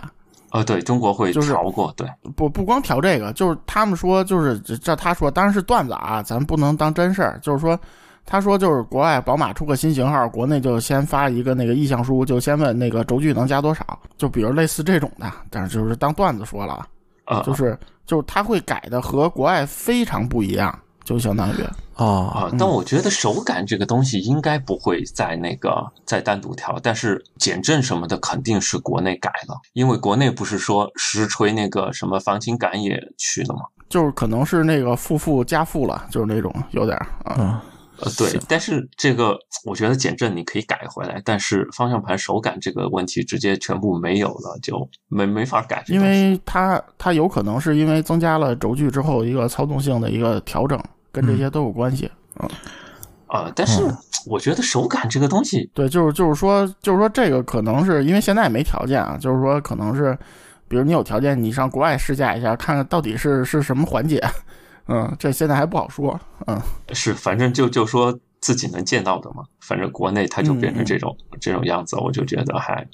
[0.51, 7.39] 呃，对中国会就是调过，对，不不光调这个，就是他们说，就是这他说，当然是段子啊，咱不能当真事儿。
[7.41, 7.79] 就是说，
[8.23, 16.87] 他说就是国外宝马出个新型号，国内就先发一个那个意向书，就先问那个轴距能加多少，就比如类似这种的，但是就是当段子说了啊，
[17.25, 21.63] 呃，就是就是他会改的和国外非常不一样，就相当于
[21.95, 33.61] 哦啊，但我觉得手感这个东西应该不会在那个再单独调，但是减震什么的肯定是国内改了，因为国内不是说实锤那个什么防倾杆也去了吗？
[33.89, 37.35] 就是可能是那个负负加负了，就是那种有点儿啊。
[37.37, 37.59] 嗯
[37.99, 46.01] 呃，对，但是这个我觉得减震你可以改回来，但是方向盘手感这个问题直接全部没有了，就没没法改因。
[46.01, 52.09] 为它它有可能是因为增加了轴距之后一个操纵性的一个调整，跟这些都有关系。
[53.27, 60.17] 啊、但是嗯 我觉得手感这个东西，对，就是就是说就是说这个可能是因为现在也没条件啊，就是说可能是，
[60.67, 64.23] 比如你有条件，你上国外试驾一下，看看到底是是什么环节。
[64.87, 66.19] 嗯，这现在还不好说。
[66.47, 66.61] 嗯，
[66.93, 72.85] 是反正就就说自己能见到的嘛，反正国内它就变成这种、这种样子，我就觉得还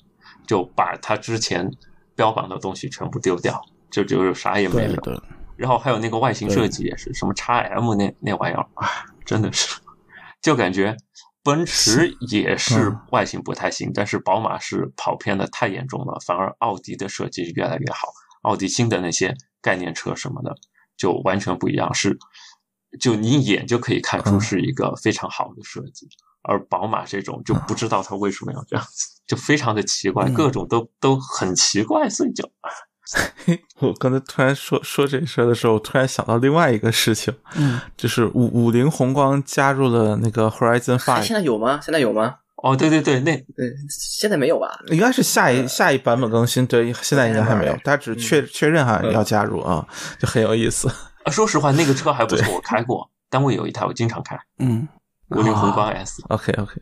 [0.47, 1.69] 就把它之前
[2.15, 4.95] 标榜的东西全部丢掉，就就是啥也没有。
[4.97, 5.21] 对对，
[5.55, 8.87] 然后还有那个外形设计也是什么 x M 那那玩意儿，哎，
[9.25, 9.79] 真的是，
[10.41, 10.95] 就感觉
[11.43, 18.09] 奔驰也是嗯外形不太行，但是宝马是跑偏的太严重了，反而奥迪的设计越来越好，
[18.43, 20.55] 奥迪新的那些概念车什么的
[20.99, 22.15] 就完全不一样，是
[22.99, 24.41] 就你一眼就可以看出嗯。
[24.41, 26.07] 是一个非常好的设计，
[26.43, 30.33] 而宝马这种就不知道它为什么要这样子，就非常的奇怪，嗯。
[30.33, 32.47] 各种都都很奇怪，所以就
[33.79, 41.79] 我刚才突然说说这事儿的时候，我突然想到另外一个事情，嗯，就是五五菱宏光加入了那个 Horizon Five，现在有吗？
[41.81, 42.35] 现在有吗？
[42.61, 44.79] 哦，对对对，那嗯，现在没有吧？
[44.87, 49.87] 应该是下一下一版本更新，对，现在应该还没有，他只确确认哈要加入啊，
[50.19, 50.89] 就很有意思。
[51.23, 54.87] 啊 说实话，那个车还不错，我开过，单位有一台，我经常开，嗯，
[55.29, 56.21] 五菱宏光 S。
[56.29, 56.81] OK OK，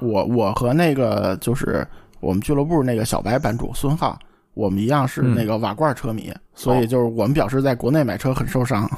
[0.00, 1.86] 我我和那个就是
[2.20, 4.18] 我们俱乐部那个小白版主孙浩，
[4.54, 8.88] 我们一样是那个瓦罐车迷，所以就是我们表示在国内买车很受伤，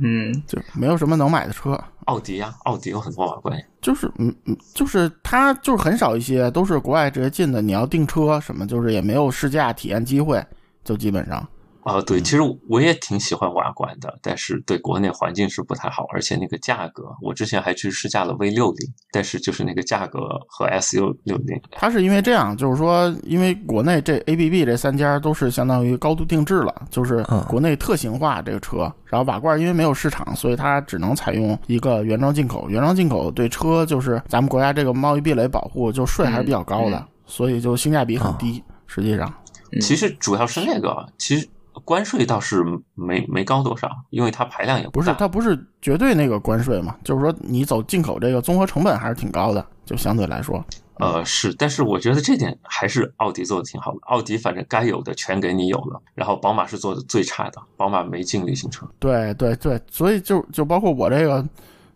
[0.00, 1.78] 嗯，就没有什么能买的车。
[2.06, 3.64] 奥迪呀、奥迪有很多瓦罐呀。
[3.82, 7.60] 就是嗯嗯，就是它就是很少一些，都是国外直接进的。
[7.60, 10.44] 你要订车什么，就是也没有试驾体验机会，
[10.82, 11.46] 就基本上
[11.84, 28.92] 啊，对，其实我也挺喜欢瓦罐的，但是对国内环境是不太好，而且那个价格，我之前还去试驾了 V 六零，但是就是那个价格和 S U 六零，它是因为这样，就是说，因为国内这 A B B 这三家都是相当于高度定制了，就是嗯国内特型化这个车。
[29.06, 32.68] 然后瓦罐因为没有市场，所以它只能采用一个原装进口。
[32.68, 38.62] 原装进口对车就是咱们国家这个贸易壁垒保护，就税还是比较高的，所以就性价比很低。
[38.86, 39.32] 实际上，
[39.80, 41.48] 其实主要是那个，其实
[41.80, 42.64] 关税倒是
[42.94, 45.14] 没没高多少，因为它排量也不是大。
[45.14, 50.64] 它不是绝对那个关税嘛，就是说你走进口这个综合成本还是挺高的，就相对来说。
[51.00, 53.98] 呃，是，但是我觉得这点还是奥迪做的挺好的。
[54.02, 58.84] 奥迪反正该有的全给你有了，然后宝马是做的最差的，宝马没进旅行车。
[58.98, 61.46] 对对对，所以就就包括我这个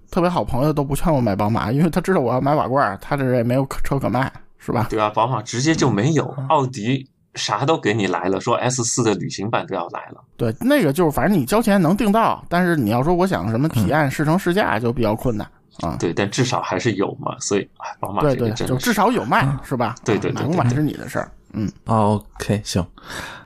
[0.08, 4.86] 特别好朋友都不劝我买宝马，因为他知道我要买瓦罐，他这也没有可车可卖，是吧？
[4.88, 10.22] 对啊，宝马直接就没有，奥迪啥都给你来了，说 S 四的旅行版都要来了。
[10.36, 15.46] 对，那个就是反正你交钱能订到，但是你要说我想什么体验试乘试驾就比较困难
[15.80, 15.96] 啊。
[15.98, 19.94] 对，但至少还是有嘛，所以哎，宝马对对，这个就至少有卖，是吧？
[20.04, 21.30] 对对对买是你的事儿。
[21.54, 22.86] 嗯，哦 OK，行，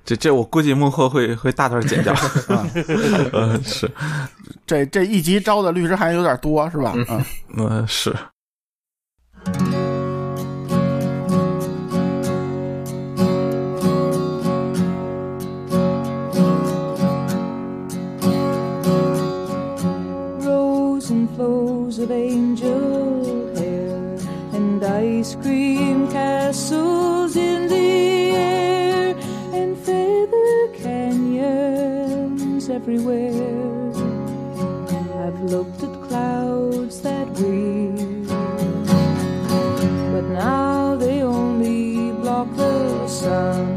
[0.04, 2.14] 这这我估计幕后会会大段剪掉。
[3.32, 3.90] 嗯，是，
[4.64, 6.92] 这这一集招的律师函有点多，是吧？
[7.08, 7.24] 嗯，
[7.56, 8.14] 嗯是。
[25.26, 29.16] And ice cream castles in the air
[29.52, 33.92] and feather canyons everywhere.
[35.24, 37.92] I've looked at clouds that way,
[40.12, 43.75] but now they only block the sun.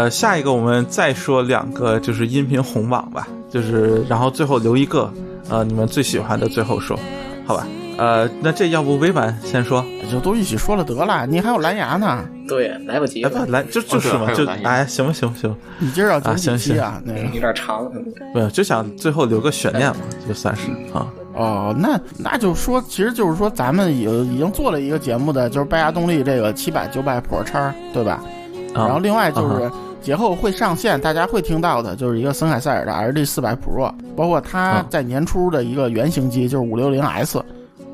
[0.00, 5.12] 呃，下一个我们再说两个，就是音频红榜吧，就是然后最后留一个，
[5.50, 6.98] 呃，你们最喜欢的最后说，
[7.44, 7.66] 好吧？
[7.98, 9.84] 呃，那这要不微婉先说？
[10.10, 16.98] 就都一起说了得了，你还有蓝牙呢，对，来不及哎，了，不来就就是嘛，就哎，行吧，行吧，行吧，你今儿要啊行行期啊？
[17.04, 17.86] 那个有点长。
[18.32, 28.22] 不就想最后留个悬念嘛，就算是啊，哦，那那就说，其实就是说，咱们已已经做了一个节目的，就是拜亚动力这个七百九百 Pro 叉，对吧？
[28.72, 29.72] 啊然后另外就是啊
[30.02, 37.42] 节后会上线，大家会听到的，就是一个森海塞尔的 RD 四百 Pro，包括它啊在年初的一个原型机，就是五六零 S。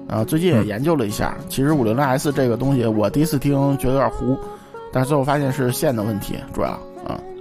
[0.08, 4.38] 啊，最近也嗯研究了一下，其实五六零 S 这个东西，我第一次听觉得有点糊，
[4.92, 6.78] 但是最后发现是线的问题，主要啊，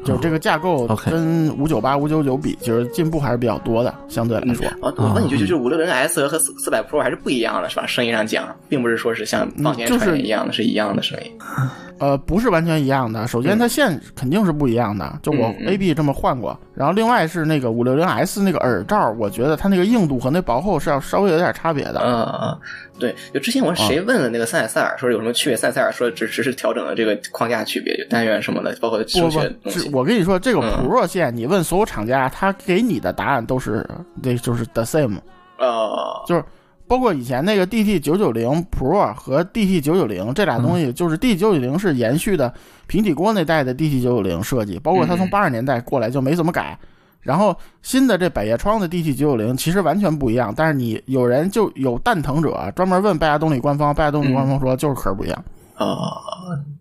[0.05, 4.65] 就是这个架构跟五九八、五九九比，就是进步还是比较多的，相对来说。
[4.81, 7.85] 哦，我问你句，就是五六零 S 和四四百 Pro 还是不一样的，是吧？
[7.87, 11.31] 声音上讲，并不是说是像放电嗯就是传一样的，是一样的声音。
[11.97, 13.25] 呃，不是完全一样的。
[13.25, 16.59] 首先，它线肯定是不一样的，就我嗯嗯 A B 这么换过。
[16.73, 22.01] 然后，另外是那个五六零 S 那个耳罩，我觉得它那个硬度和那薄厚是要稍微有点差别的。
[22.03, 22.59] 嗯嗯，
[22.97, 25.57] 对，就之前我谁问了那个塞尔塞尔，说有什么区别？
[25.57, 29.79] 塞尔塞尔说只只是调整了这个框架区别，就单元什么的，包括不声不学东西。
[29.79, 33.85] 是我跟你说，这个嗯 Pro 线，你问所有厂家，他给你的答案都是
[34.23, 35.17] 那就是 the same，
[35.57, 36.43] 呃，就是
[36.87, 42.53] 包括以前那个 DT 九九零 Pro 和 DT 九九零这俩东西，就是 DT 九九零是延续的
[42.87, 46.77] 平底锅那代的 DT 九九零设计，包括它从嗯八十年代过来就没怎么改。
[47.25, 55.43] 然后新的这百叶窗的 DT 九九零其实完全不一样，但是你有人就有蛋疼者专门问拜亚动力官方，拜亚动力官方说就是壳不一样。
[55.77, 56.21] 哦，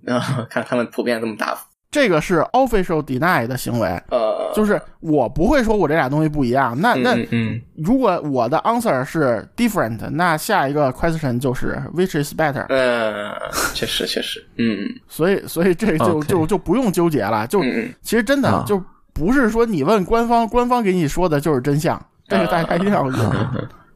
[0.07, 6.79] 啊，看他们普遍这么答复，这个是 official deny 的行为，呃，就是我不会说我这俩东西不一样。
[6.81, 12.67] 那那嗯嗯如果我的 answer 是 different，那下一个 question 就是 which is better。
[12.69, 17.63] 嗯，呃，确实确实，嗯所以所以这就就就不用纠结了，就
[18.03, 18.81] 其实真的啊就
[19.15, 21.99] 不是说你问官方，官方给你说的就是真相，
[22.29, 23.13] 这个大家一定要有。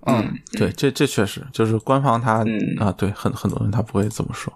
[0.06, 2.58] 嗯，对，这这确实就是官方他、嗯。
[2.78, 4.50] 啊，对，很很多人他不会这么说，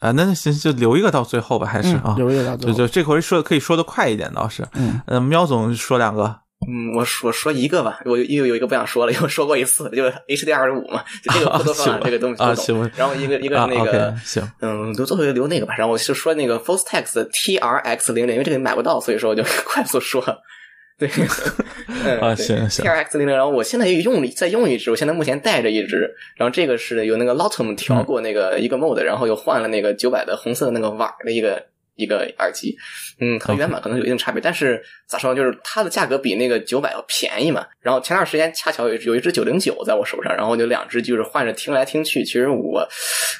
[0.00, 2.76] 啊，那那行就留一个到最后吧，还是、嗯啊，留一个到最后。
[2.76, 6.34] 就就这回说可以说的快一点倒是，嗯，呃，喵总说两个，
[6.66, 12.42] 嗯，我说我说一个吧，我又有一个不想说了，因为我说过一次，就是 HDR 五嘛，就这个不多说了，这个东西
[12.96, 15.74] 然后一个一个啊那个行，嗯，留最后留那个吧。
[15.78, 20.22] 然后我就说那个 Fostex 的 TRX 零零，因为这个买不到，所以说我就 快速说。
[20.98, 21.08] 对，
[22.04, 31.64] 嗯啊行行 TRX 零零，然后我现在也用了再用一只，我现在目前带着一只，然后这个是有那个 Lotum 调过那个一个 mode，、然后又换了那个九百的红色的那个瓦的一个
[31.98, 32.74] 一个耳机，
[33.20, 37.66] 嗯，和原版可能有一定差别，但是咋说呢，就是它的价格比那个九百要便宜嘛。
[37.80, 42.88] 然后前段时间恰巧有有一只九零九在我手上，然后就两只就是换着听来听去，其实我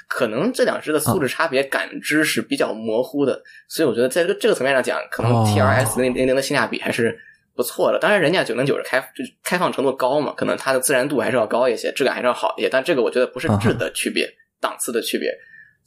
[0.08, 7.18] 可能这两只的素质差别感知是比较模糊的，所以我觉得在这个这个层面上讲，可能哦 TRS 零零零的性价比还是。
[7.56, 15.28] 不错的，当然人家九零九是开就是开放程度高嘛，可能它的自然度还是要高一些，质感还是要好一些，但这个我觉得不是质的区别，档次的区别，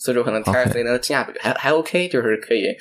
[0.01, 0.41] 所以说可能
[0.73, 2.75] 零的性价比还还 OK，就是可以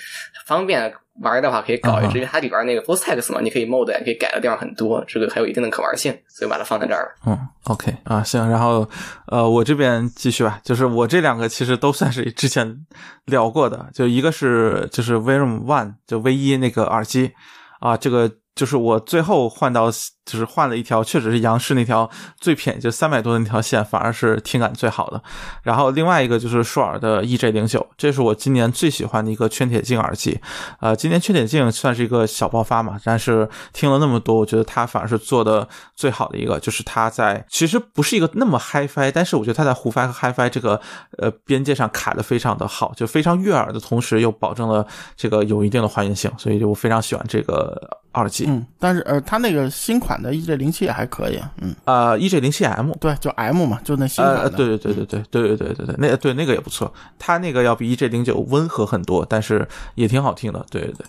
[0.47, 0.91] 方便
[1.21, 7.11] 玩的话可以搞一支，因为它里边那个 Fostex 嘛，你可以 mod 也可以改的地方很多，这个还有一定的可玩性，所以把它放在这儿了。
[7.27, 8.89] 嗯，OK 啊，行，然后
[9.27, 12.87] 呃，我这边继续吧，就是我这两个其实都算是之前
[13.27, 17.33] 聊过的，就一个是就是 Verum One 就 V 一那个耳机
[17.81, 19.91] 啊，这个就是我最后换到
[20.27, 25.21] 就是换了一条，确实是杨氏那条最便宜，就三百多的那条线，反而是听感最好的。
[25.63, 30.39] 然后另外一个就是舒尔的 EJ 零九，这是我今年最喜欢的一个圈铁镜耳机。
[30.81, 40.81] 呃，今年圈铁镜算是一个小爆发嘛，但是听了那么多，我觉得它反而是做的最好的一个，就是它在其实不是一个那么 HiFi，但是我觉得它在胡 Fi 和 HiFi 这个
[41.19, 44.87] 呃边界上卡的非常的好，就非常悦耳的同时又保证了
[45.17, 48.40] 这个有一定的还原性，所以就我非常喜欢这个耳机。
[48.49, 52.93] 嗯，但是呃，它那个新款的 EJ 零七也还可以，嗯，呃，EJ 零七 M。
[53.01, 61.07] 对，就 M 嘛，就那新款的，呃，对对对对对对对对对对，那对那个也不错，它那个要比 EJ 零九温和很多，但是也挺好听的，对对对。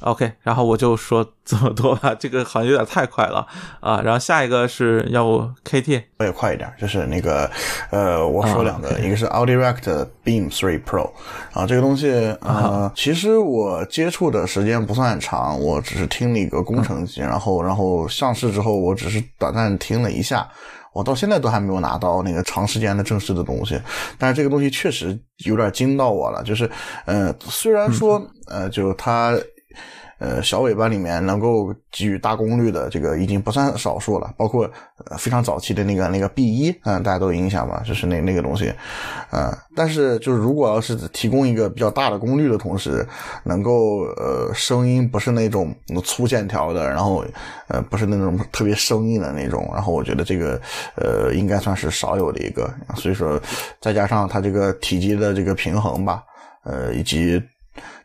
[0.00, 3.46] OK，然后我就说这么多吧，这个好像有点太快了
[3.80, 4.00] 啊。
[4.02, 7.50] 然后下一个是要不 KT，我也快一点，就是那个，
[7.90, 11.10] 呃，我说两个，啊一个是 Audirect Beam 3 Pro，
[11.52, 20.48] 啊，这个东西，呃，其实我接触的时间不算很长，我只是听了一个工程机，然后，然后上市之后，我只是短暂听了一下。
[20.92, 23.80] 我到现在都还没有拿到那个长时间的正式的东西，
[24.18, 26.42] 但是这个东西确实有点惊到我了。
[26.42, 26.68] 就是，
[27.04, 29.38] 呃，虽然说，呃，就它。
[30.20, 34.70] 呃，小尾巴里面能够给予大功率的这个已经不算少数了，包括
[35.06, 37.82] 呃非常早期的那个那个 B 一，嗯，大家都有印象吧？
[37.86, 38.70] 就是那那个东西，
[39.30, 43.06] 呃，但是就是如果要是提供一个比较大的功率的同时，
[43.44, 47.24] 能够呃声音不是那种粗线条的，然后
[47.68, 50.60] 呃不是那种特别生硬的那种，然后我觉得这个
[50.96, 53.40] 呃应该算是少有的一个，所以说
[53.80, 56.22] 再加上它这个体积的这个平衡吧，
[56.64, 57.42] 呃以及。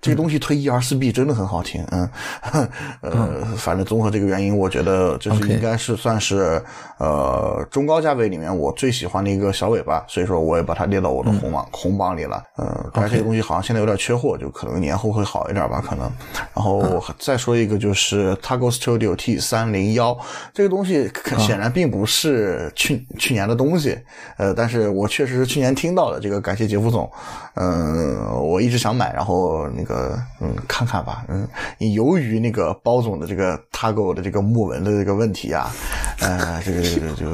[0.05, 2.07] 这个东西推 E R 四 B 真的很好听，嗯，
[3.01, 6.61] 呃，反正综合这个原因，我觉得就是应该是算是
[6.99, 12.43] 呃中高价位里面我最喜欢的一个小尾巴，所以说我也把它列到我的红榜、红榜里了。
[12.57, 16.07] 呃，但是这个东西好像现在有点缺货，就可能年后会好一点吧，可能。
[16.53, 20.15] 然后再说一个就是 Tago Studio T 三零幺
[20.53, 23.97] 这个东西，可显然并不是去去年的东西，
[24.37, 27.09] 呃，但是我确实是去年听到的，这个感谢杰夫总，
[27.55, 29.94] 嗯、我一直想买，然后那个
[30.41, 31.47] 嗯看看吧，嗯，
[31.93, 35.71] 由于那个包总的这个 Tago 的这个木纹的这个问题啊，
[36.19, 37.25] 呃，这个这个就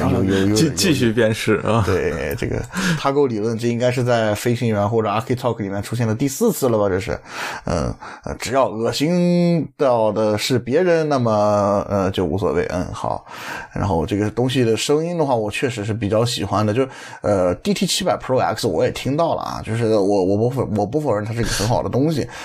[0.00, 1.82] 有有有继继续辨识啊。
[1.86, 2.62] 对这个
[2.98, 6.88] Tago 理论，这应该是在飞行员或者 Archi Talk 里面出现的第四次了吧？
[6.88, 7.18] 这是，
[7.66, 7.94] 嗯，
[8.38, 12.66] 只要恶心到的是别人，那么呃就无所谓。
[12.70, 13.24] 嗯，好。
[13.72, 16.72] 然后这个东西的声音的话，我确实是比较喜欢的。
[16.72, 16.86] 就
[17.22, 22.01] 呃，DT 七百 Pro X 我也听到了啊，就是我我不否我不否认它是一个很好的东西，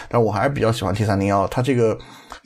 [0.09, 1.97] 但我还是比较喜欢 T 三零幺，它这个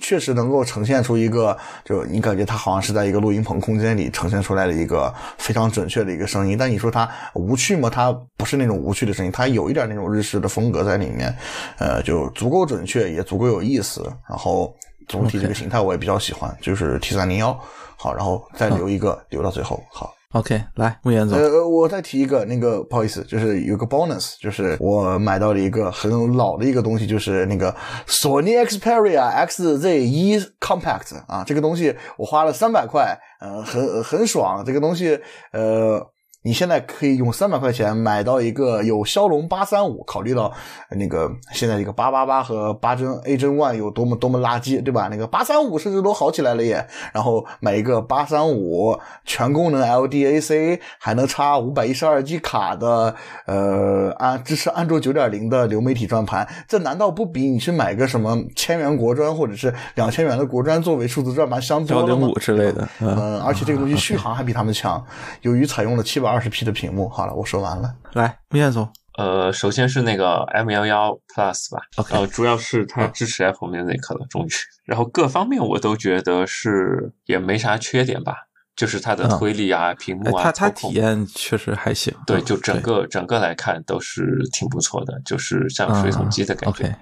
[0.01, 6.57] 确实能够呈现出一个，就你感觉它好像是在一个录音棚空间里呈现出来的一个非常准确的一个声音。
[6.57, 7.89] 但你说它无趣吗？
[7.89, 11.35] 它不是那种无趣的声音，它有一点那种日式的风格在里面，
[11.77, 14.01] 呃，就足够准确，也足够有意思。
[14.29, 14.73] 然后
[15.07, 17.59] 总体这个形态我也比较喜欢，就是 T 三零幺。
[17.97, 19.83] 好，然后再留一个，留到最后。
[19.91, 20.13] 好。
[20.31, 21.37] OK，来，穆言总。
[21.37, 27.75] 呃，我再提一个，那个不好意思，就是有个 bonus，就是我买到了一个很老的一个东西，就是那个
[28.05, 34.63] 索尼 Xperia XZ1 Compact 啊，这个东西我花了三百块，呃，很很爽。
[34.65, 35.19] 这个东西，
[35.53, 36.10] 呃。
[36.43, 40.51] 你现在可以用三百块钱买到一个有骁龙八三五，考虑到
[40.89, 45.07] 那个现在这个八八八和八针 A 针 One 有多么多么垃圾，对吧？
[45.11, 46.87] 那个八三五甚至都好起来了耶。
[47.13, 53.13] 然后买一个八三五全功能 LDAC，还能插五百一十二 G 卡的，
[53.45, 62.09] 呃，安支持安卓九点零的流媒体转盘，这难道不比你去买个什么千元国专或者是两千元的国专作为数字转盘香多了吗？
[62.09, 65.05] 幺零五之类的，嗯，而且这个东西续航还比他们强，
[65.41, 66.30] 由于采用了七百。
[66.31, 67.93] 二十 P 的屏幕，好了，我说完了。
[68.13, 74.49] 来，穆彦总，呃，首先是那个 M 幺幺 Plus 吧呃，主要是它支持 Apple Music 了，终于。
[74.85, 78.35] 然后各方面我都觉得是也没啥缺点吧，
[78.75, 82.13] 就是它的推力啊、屏幕啊，它它体验确实还行。
[82.25, 86.95] 对，就整个整个来看都是挺不错的，就是像水桶机的感觉。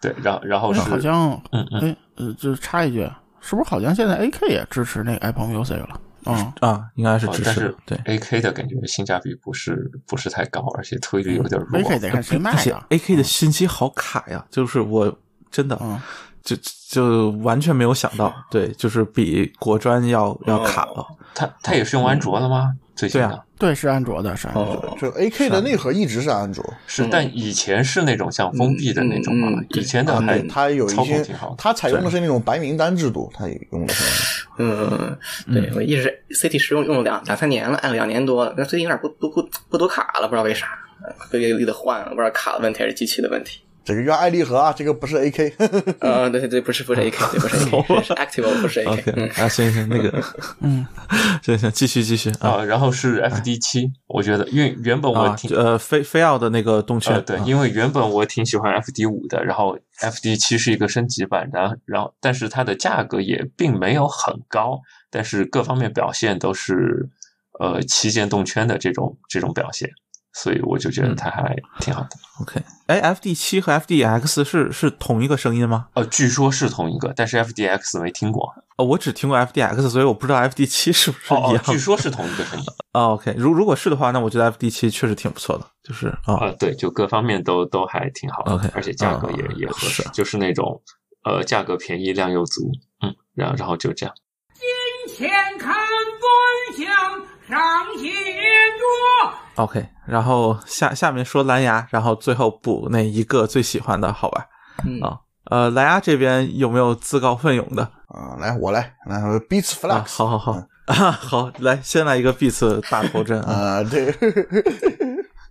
[0.00, 3.10] 对，然然后是好像，嗯嗯，呃，就插一句，
[3.40, 6.00] 是不是好像现在 AK 也支持那个 Apple Music 了？
[6.26, 11.80] 嗯啊，应该是支持，哦对 A K 的感觉性价比不是不是太高，而且推力有点弱。
[11.80, 15.18] A K 得看谁卖的？A K 的信息好卡呀，就是我
[15.50, 16.00] 真的，嗯、
[16.42, 16.56] 就
[16.88, 21.06] 就完全没有想到，对，就是比国专要要卡了。
[21.34, 22.74] 它它也是用安卓的吗？
[22.94, 25.00] 最近的对是安卓的，是安卓的。
[25.00, 31.24] 就 A K 的内核一直是安卓，是，但以前是那种像封闭的那种嘛，以前的还它有一些，
[31.58, 34.46] 它采用的是那种白名单制度，它也用的是。
[34.58, 35.18] 嗯，
[35.52, 40.68] 对我一直 C T 十用用了两两三年了，按了两年多了，那最近有点不不不不读卡了，不知道为啥，
[41.30, 43.60] 各个得换了，不知道卡的问题还是机器的问题。
[43.84, 45.54] 这个叫爱丽和啊，这个不是 A K。
[46.00, 49.12] 呃，对对，不是不是 A K，对不是 Active 不是 A K。
[49.14, 50.22] 嗯啊，行行，那个，
[50.60, 50.86] 嗯，
[51.44, 52.64] 行行，继续继续啊。
[52.64, 64.80] 然后是 F D 七，我觉得，因为原本我挺呃菲菲奥的那个动圈，对，因为原本我挺喜欢 F D 五的，然后 F D 七是一个升级版，然后然后但是它的价格也并没有很高，
[65.10, 67.08] 但是各方面表现都是
[67.60, 69.90] 呃旗舰动圈的这种这种表现。
[70.34, 72.10] 所以我就觉得它还挺好的。
[72.40, 75.86] OK，哎，FD 七和 FDX 是是同一个声音吗？
[75.94, 78.52] 呃，据说是同一个，但是 FDX 没听过。
[78.76, 81.54] 哦，我只听过 FDX，所以我不知道 FD 七是不是一样。
[81.56, 82.64] 哦，据说是同一个声音。
[82.92, 90.80] 哦，OK，如如果是的话，那我觉得 FD 七确实挺不错的，就是啊，呃，对，就各方面都都还挺好的 OK，而且价格也、啊也合适，是就是那种
[91.24, 92.62] 呃价格便宜量又足，
[93.02, 94.14] 嗯，然后然后就这样。
[95.06, 96.86] 金钱看端详，
[97.48, 99.62] 上写着。
[99.62, 104.46] OK，然后下下面说蓝牙，然后最后补那一个最喜欢的，好吧？
[104.84, 105.18] 嗯啊，
[105.50, 107.82] 呃，蓝牙这边有没有自告奋勇的？
[108.08, 110.52] 啊，来我来，来 Beats Flex，、啊，好好好、
[110.86, 114.14] 啊，好，来先来一个 Beats 大头针啊，对。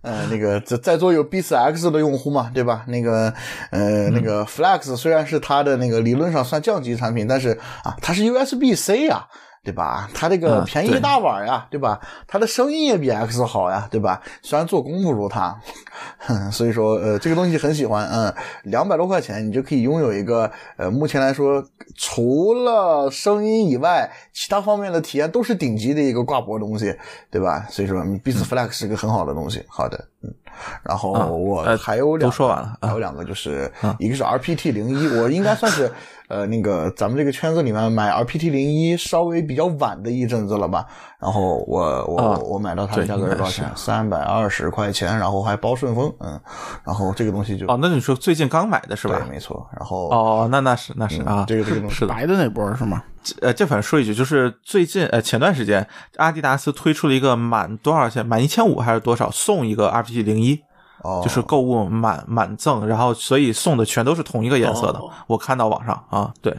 [0.02, 2.84] 呃， 那个在在座有 Beats X 的用户嘛，对吧？
[2.88, 3.32] 那个
[3.70, 9.28] 呃，那个 Flex 虽然是它的那个理论上算降级产品，但是啊，它是 USB C 呀、啊。
[9.64, 10.10] 对吧？
[10.14, 11.98] 它这个便宜一大碗呀，对吧？
[12.28, 14.20] 它的声音也比 X 好呀，对吧？
[14.42, 15.58] 虽然做工不如它，
[16.52, 18.06] 所以说呃，这个东西很喜欢。
[18.08, 18.34] 嗯，
[18.64, 21.64] 两百多块钱你就可以拥有一个呃，目前来说
[21.96, 26.94] 除了声音以外，其他方面的体验都是顶级的一个挂脖东西，
[27.30, 27.66] 对吧？
[27.70, 29.64] 所以说 Beats Flex 是个很好的东西。
[29.68, 30.32] 好的，嗯。
[30.82, 35.90] 然后我还有两、啊呃、都说完了，还有两个就是、啊、一个是 RPT 零一，我应该算是
[36.28, 40.86] 呃那个咱们这个圈子里面买 RPT 零一稍微比较晚的一阵子了吧。
[41.18, 43.70] 然后我我、啊、我买到它的价格是多少钱？
[43.74, 46.38] 三百二十块钱，然后还包顺丰，嗯，
[46.84, 49.18] 然后这个东西就哦，那你说最近刚买的是吧？
[49.18, 49.66] 对，没错。
[49.76, 53.02] 然后哦，那那是那是、嗯、啊，这个这个东西是白的那波是吗？
[53.40, 60.62] 呃，这反正说一句，就是最近呃前段时间阿迪达斯推出了一个满多少钱，满一千五还是多少送一个 RPG 零一。
[61.02, 64.98] 哦，就是购物满满赠，然后所以送的全都是同一个颜色的。
[64.98, 66.56] 哦、我看到网上啊，对，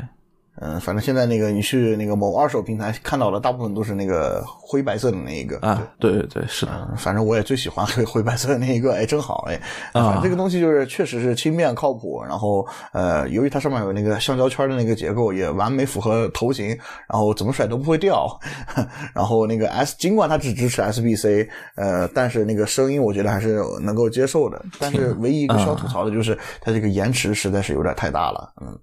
[0.62, 9.56] 嗯，反正现在那个你去那个某二手平台看到的，大部分都是那个灰白色的那一个啊，对对对，是的，嗯，反正我也最喜欢 灰灰白色的那一个，哎，正好哎，
[9.92, 16.70] 啊反正这个东西就是确实是轻便靠谱，然后呃，由于它上面有那个橡胶圈的那个结构，也完美符合头型，
[17.10, 18.28] 然后怎么甩都不会掉，
[19.14, 28.80] 然后那个 S 尽管它只支持 SBC，呃，但是那个声音我觉得还是能够接受的，但是唯一一个需要吐槽的就是它这个延迟实在是有点太大了，嗯。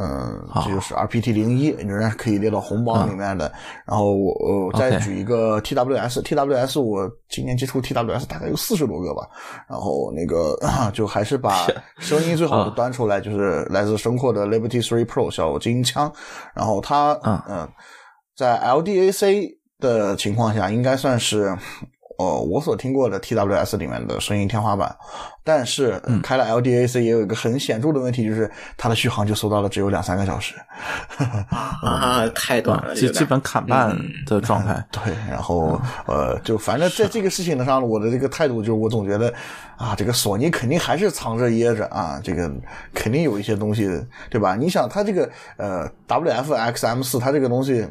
[0.00, 3.52] 嗯，这就是 RPT 零一，仍然是可以列到红榜里面的。
[3.84, 4.32] 然后我
[4.66, 9.28] 我再举一个 TWS，TWS 我今年接触 TWS 大概有四十多个吧。
[9.68, 10.56] 然后那个
[10.92, 11.66] 就还是把
[11.98, 16.12] 声音最好的端出来，就是来自声阔的 Liberty Three Pro 小金枪。
[16.54, 17.68] 然后它嗯嗯，
[18.36, 21.56] 在 LDAC 的情况下，应该算是。
[22.18, 24.92] 呃，我所听过的 TWS 里面的声音天花板，
[25.44, 30.56] 但是、呃开了 LDAC 也有一个很显著的问题，就是它的续航就缩到了只有两三个小时。
[31.80, 34.84] 啊， 太短了，基基本砍半嗯的状态。
[34.90, 39.32] 对，然后呃，就反正在这个事情上，我的这个态度就是，我总觉得
[39.76, 42.50] 啊，这个索尼肯定还是藏着掖着啊，这个
[42.92, 43.88] 肯定有一些东西，
[44.28, 44.56] 对吧？
[44.56, 47.86] 你想，它这个呃 WF XM 四，它这个东西，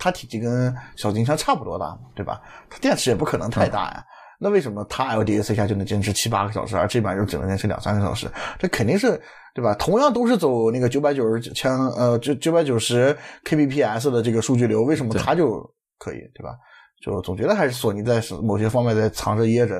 [0.00, 2.40] 它体积跟小金枪差不多大，对吧？
[2.68, 4.04] 它电池也不可能太大呀。
[4.40, 8.26] 那为什么它 LDAC 下就能坚持七八个小时，而这版就只能坚持两三个小时？
[8.58, 9.20] 这肯定是
[9.54, 9.74] 对吧？
[9.74, 15.60] 同样都是走那个九百九十枪，呃，九九百九十 kbps 的这个数据流，为什么它就
[15.98, 16.56] 可以，对吧？
[17.04, 19.76] 就总觉得还是索尼在某些方面在藏着掖着，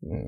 [0.00, 0.24] 嗯。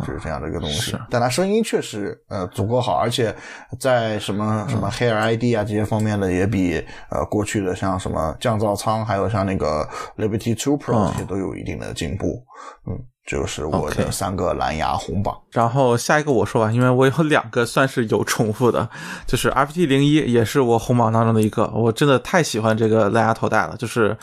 [0.00, 3.34] 就是这样的一个东西是，但它声音确实呃足够好，而且
[3.78, 12.42] 在什么什么 Hair ID 啊这些方面的也比呃过去的像什么降噪舱，还有像那个 Liberty Two Pro 嗯这些都有一定的进步。
[12.86, 15.34] 嗯，这就是我的三个蓝牙红榜。
[15.52, 18.88] 然后下一个我说吧，因为我有两个算是有重复的，
[19.26, 24.16] 就是 RPT 零一也是我红榜当中的一个，我真的太喜欢这个蓝牙头戴了，就是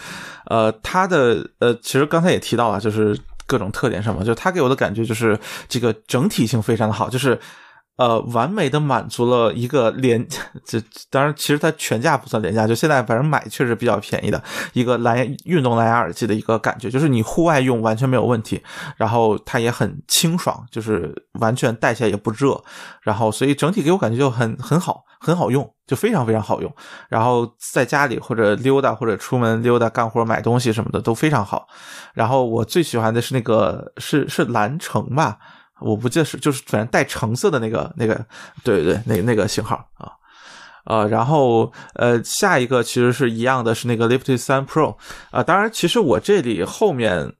[0.46, 7.40] 呃它的呃其实刚才也提到了，就是各种特点什么，就他给我的感觉就是这个整体性非常的好，就是。
[7.96, 10.28] 呃，完美的满足了一个廉，
[10.66, 10.82] 这
[11.12, 18.60] 当然其实它全价不算廉价，就现在反正买确实比较便宜的一个蓝牙运动蓝牙耳机的一个感觉，就是你户外用完全没有问题，
[18.98, 22.60] 然后它也很清爽，就是完全戴起来也不热，
[23.04, 26.76] 然后所以整体给我感觉就很很好，很好用，就非常非常好用。
[27.10, 31.68] 然后在家里或者溜达或者出门溜达干活买东西什么的都非常好。
[32.16, 35.38] 然后我最喜欢的是那个是是蓝橙吧。
[35.84, 38.26] 我不记得是，就是反正带橙色的那个那个，
[38.64, 40.12] 对对对，那那个型号啊，
[40.86, 44.96] 呃，然后呃，下一个其实是一样的，是那个 Liberty 三 Pro
[45.32, 47.34] 啊、当然，其实我这里后面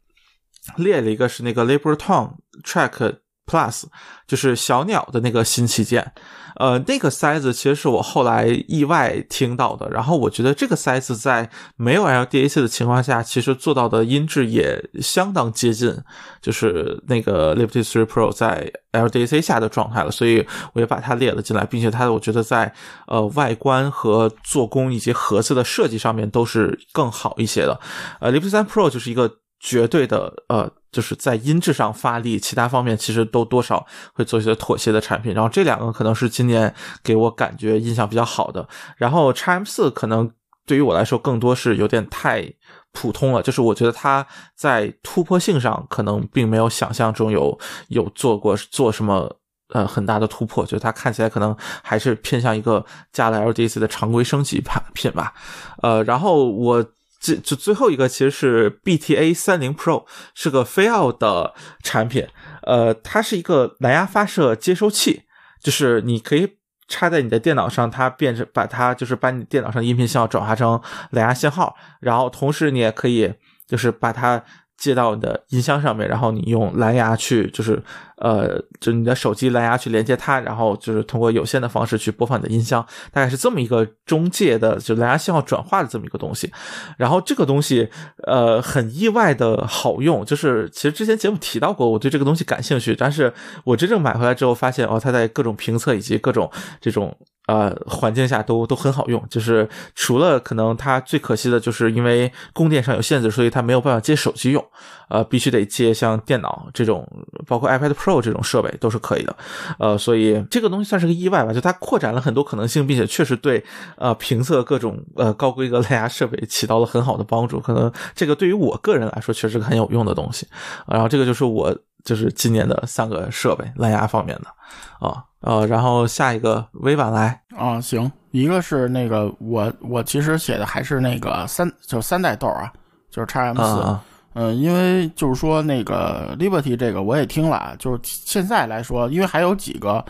[0.78, 3.84] 列了一个是那个 libertone Track Plus，
[4.28, 6.14] 就是小鸟的那个新旗舰，
[6.56, 15.96] 呃，那个塞子其实是我后来意外听到的，然后我觉得这个塞子在没有 LDAC 的情况下，其实做到的音质也相当接近，
[16.42, 22.74] 就是那个 Liberty Three Pro 在 LDAC 下的状态了，所以我也把它列了进来，并且它我觉得在
[23.08, 27.80] 呃外观和做工以及盒子的设计上面都是更好一些的。
[28.20, 35.34] 呃，Liberty 3 Pro 就是一个绝对的呃，就是在音质上发力，其他方面其实都多少会做一些妥协的产品。
[35.34, 36.74] 然后这两个可能是今年
[37.04, 38.66] 给我感觉印象比较好的。
[38.96, 40.32] 然后 x M 四可能
[40.66, 42.50] 对于我来说更多是有点太
[42.94, 44.26] 普通了，就是我觉得它
[44.56, 49.38] 在突破性上可能并没有想象中有有做过做什么。
[49.70, 54.64] 呃，很大的突破，就是它看起来可能还是偏向一个加了 LDC 的常规升级
[54.94, 55.34] 品吧。
[55.82, 56.86] 呃，然后我
[57.24, 60.06] 这就最后一个其实是 BTA 三零 Pro，
[60.36, 62.28] 是个飞奥的产品。
[62.64, 65.24] 呃，它是一个蓝牙发射接收器，
[65.62, 66.58] 就是你可以
[66.90, 73.34] 插在你的电脑上，它变成把它就是把你电脑上音频信号转化成蓝牙信号，然后同时你也可以
[73.66, 74.44] 就是把它。
[74.84, 77.82] 接到你的音箱上面，然后你用蓝牙去，就是
[78.18, 86.52] 呃，就你的手机蓝牙去连接它，然后就是通过有线的方式去播放你的音箱，大概是这么一个中介的，就蓝牙信号转化的这么一个东西。
[86.98, 87.90] 然后这个东西，
[88.28, 97.18] 呃，很意外的好用，就是其实之前节目提到过，我对这个东西感兴趣，但是我真正买回来之后发现，哦，它在各种评测以及各种这种。
[97.48, 104.66] 呃，环境下都都很好用，就是除了可能它最可惜的就是因为供电上有限制，所以它没有办法接手机用，
[105.10, 107.06] 呃，必须得接像电脑这种，
[107.46, 109.36] 包括 iPad Pro 这种设备都是可以的，
[109.78, 113.64] 呃，所以这个东西算是个意外吧，就它扩展了很多可能性，并且确实对
[113.98, 120.48] 呃评测各种呃高规格蓝牙设备起到了很好的帮助，可能这个对于我个人来说确实很有用的东西，
[120.88, 125.24] 然后这个就是我就是今年的三个设备蓝牙方面的啊。
[125.42, 127.38] 呃，然后下一个微版来。
[127.58, 132.72] 啊，行，一个是那个我我其实写的还是那个三就是三代豆啊，
[133.10, 134.04] 就是 x M 四、啊
[134.36, 140.04] 嗯，因为就是说那个 Liberty 这个我也听了啊，就是现在来说，因为还有几个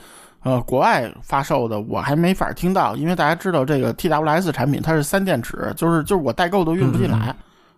[0.44, 7.36] 呃国外发售的我还没法听到，因为大家知道这个 TWS 产品它是三电池，就是就是我代购都运不进来，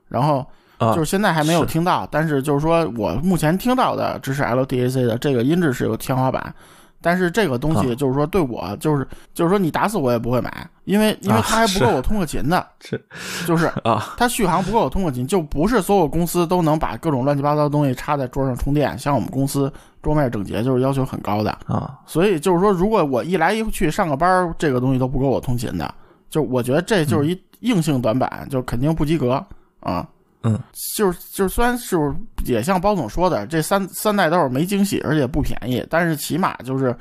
[0.08, 0.46] 然后
[0.78, 6.54] 啊就是现在还没有听到，但是就是说我目前听到的支持 LDAC 的这个音质是有天花板。
[7.02, 13.00] 但是这个东西啊就是说，对我就是就是说，你打死我也不会买，因为因为啊它还不够我通过勤的，是
[13.46, 18.98] 就是啊它续航不够我通过勤，就不是所有公司都能把各种乱七八糟的东西插在桌上充电。
[18.98, 19.72] 像我们公司
[20.02, 25.94] 桌面整洁就是要求很高的，啊所以就是说，如果我一来一去上个班，这个东西都不够我通勤的，
[26.28, 29.46] 就我觉得这就是一硬性短板，就肯定不及格
[29.82, 30.08] 啊。
[30.46, 30.60] 嗯，
[30.96, 31.98] 就是就是虽然是
[32.46, 36.96] 也像包总说的，这三三代都是没惊喜，而且不便宜，但是起码就是，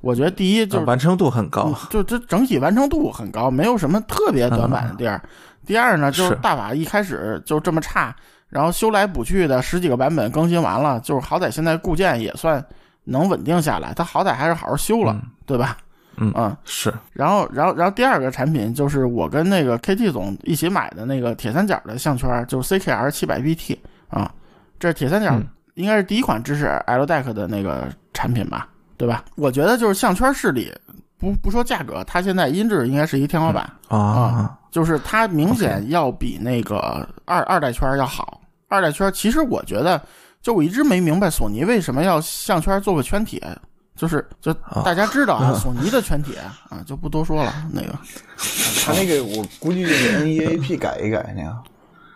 [0.00, 5.22] 我觉得第一就是啊完成度很高嗯，就这整体完成度很高，没有什么特别短板的地儿。
[5.66, 8.16] 第二呢，就是是大法一开始就这么差，
[8.48, 12.64] 然后修来补去的十几个版本更新完了，就是好歹现在固件也算
[13.04, 15.76] 能稳定下来，它好歹还是好好修了，对吧？
[16.16, 16.92] 嗯嗯，是。
[17.12, 24.32] 然后，然后，然后第二个产品就是我跟那个 KT 总一起买的那个铁三角的项圈，就是 CKR 七百 BT 啊，
[24.78, 25.46] 这是铁三角嗯。
[25.74, 29.22] 应该是第一款支持 LDAC 的那个产品吧，对吧？
[29.34, 30.72] 我觉得就是项圈势力，
[31.18, 38.40] 不不说价格，它现在音质应该是一天花板啊就是它明显要比那个二二代圈要好。
[38.68, 40.00] 二代圈其实我觉得，
[40.40, 43.38] 就我一直没明白索尼为什么要项圈做个圈铁，
[43.96, 44.52] 就是就
[44.84, 46.36] 大家知道啊， 索尼的全铁
[46.68, 47.52] 啊，就不多说了。
[47.72, 47.88] 那个
[48.84, 51.60] 他那个我估计就是 NEAP 改一改那样。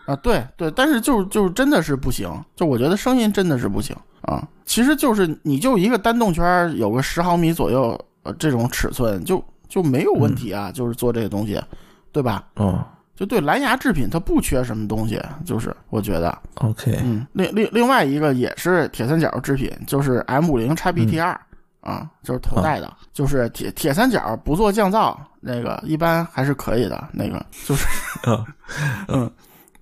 [0.07, 4.47] 啊，对对，但是就是就是真的是不行，就我觉得声音真的是不行啊。
[4.65, 11.61] 其实就是你就一个单动圈有个十毫米左右，呃，这种尺寸就就没有问题啊，就是做这个东西，
[12.13, 12.45] 对吧？
[12.57, 12.79] 嗯
[13.17, 21.39] 就对蓝牙制品它不缺什么东西，就是我觉得，OK 嗯，另另另外一个也是铁三角制品，就是 M 五零 x BT 二、
[21.81, 27.87] 啊，就是头戴的，就是铁铁三角不做降噪，那个一般还是可以的，那个就是，
[28.31, 28.45] 啊
[29.09, 29.31] 嗯。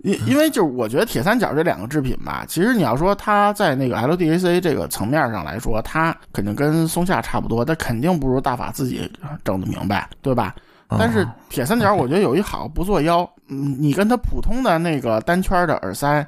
[0.05, 9.11] 因因为就是我觉得铁三角这两个制品吧，其实你要说它在那个 LDAC 这个层面上来说，它肯定跟松下差不多，但肯定不如大法自己
[9.43, 10.55] 整的明白，对吧？
[10.91, 16.25] 但是铁三角我觉得有一好不做妖，嗯，你跟它普通的那个单圈的耳塞，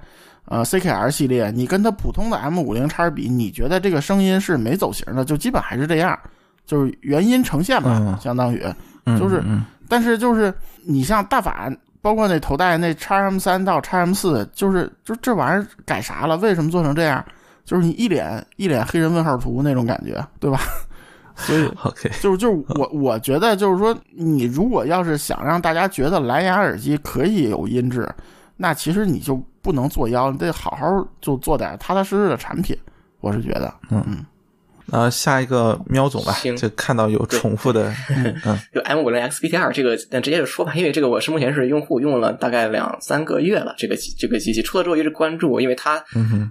[0.51, 6.18] 呃 CKR 系列，你跟它普通的 M 五零叉比，你觉得这个声音是没走形的，就基本还是这样，
[6.66, 8.62] 就是原音呈现吧，嗯相当于，
[9.07, 10.53] 嗯就是嗯但是就是
[10.84, 11.72] 你像大法，
[12.03, 16.36] 包括那头戴那叉 M 三到叉 M 四，就是就这玩意儿改啥了？
[16.38, 17.24] 为什么做成这样？
[17.64, 20.59] 就是你一脸一脸黑人问号图那种感觉，对吧？
[21.36, 28.09] 所以 OK 就是就是我我觉得就是说，你如果要是想让大家觉得蓝牙耳机可以有音质，
[28.61, 30.86] 那其实你就不能作妖，你得好好
[31.20, 32.76] 就做点踏踏实实的产品。
[33.20, 34.04] 我是觉得，嗯。
[34.06, 34.26] 嗯。
[34.92, 37.94] 呃，下一个喵总吧行，就看到有重复的，
[38.44, 43.72] 嗯 就 M 五零 XBT 这个，但直接就说吧，因为这个我是目前是用户，用了大概两三个月了。
[43.78, 46.02] 这个这个机器出了之后一直关注，因为它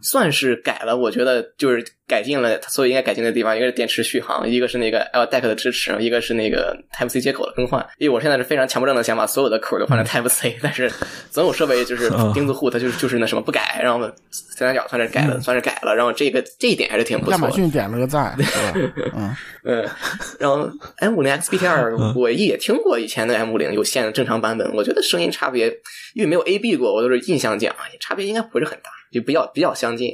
[0.01, 7.80] 算是改了，我觉得就是改进了它所有应该改进的地方，一个是电池续航，一个是那个 LDAC 的支持，一个是那个 Type C 接口的更换。
[7.99, 10.91] 因为我现在是非常强迫症的想把所有的口都换成 Type C， 但是
[11.30, 14.01] 总有设备就是嗯钉子户，它就是就是那什么不改，然后
[14.32, 17.38] 三三角算是改了，算是改了，然后这个这一点还是挺不错的。
[17.38, 18.74] 亚马逊点了个赞，对吧？
[19.16, 19.89] 嗯，嗯，
[20.39, 25.68] 然后 M 五零 XBT 二我也听过以前的 M 五零有线的正常版本，我觉得声音差别，
[26.16, 30.14] 因为没有 AB 过，我都是印象讲，差别应该不是很大，就比较比较相近。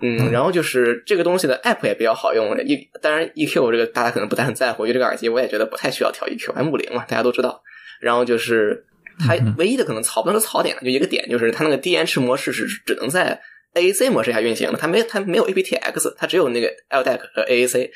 [0.00, 7.62] 嗯，然后就是这个东西的 App 也比较好用，一当然 EQ 这个大家可能不太很在乎，因为这个耳机我也觉得不太需要调 EQ，M 五零嘛，大家都知道。
[8.00, 8.84] 然后就是
[9.18, 13.40] 它唯一的可能槽不能说槽点，就一个点就是它那个低延迟模式是只能在
[13.74, 17.90] AAC 模式下运行的，它没它没有 aptX，它只有那个 LDAC 和 AAC，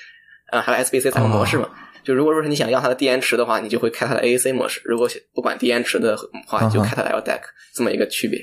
[0.50, 1.68] 呃，还有 SBC 三个模式嘛。
[2.04, 7.40] 就如果说是你想要它的低延迟的话，你就会开它的 AAC 模式；如果不管低延迟的话，你就开它的 LDAC，
[7.74, 8.40] 这么一个区别。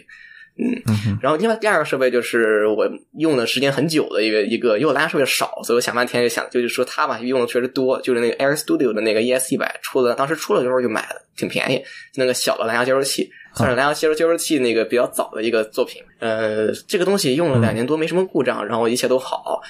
[0.58, 11.84] 嗯，然后另外第二个设备就是我用的时间很久的一个一个，因为我蓝牙设备少，所以我想半天就想就是说它吧用的确实多，就是那个 Air Studio 的那个 ES 一百出的，当时出了的时候就买了，挺便宜，
[12.16, 16.02] 那个小的蓝牙接收器，算是蓝牙接收接收器那个比较早的一个作品。
[16.20, 19.62] 呃，这个东西用了两年多没什么故障，然后一切都好。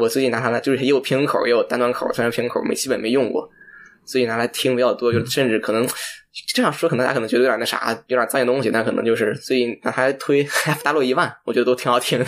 [0.00, 3.50] 我最近拿它来就是也有平衡口也有单端口，虽然平衡口没基本没用过，
[4.04, 5.84] 所以拿来听比较多，就甚至可能。
[6.54, 12.26] 这样说可能大家可能觉得有点那啥，有点脏些东西，但可能就是最近拿它来推 FW 一万，我觉得都挺好听的。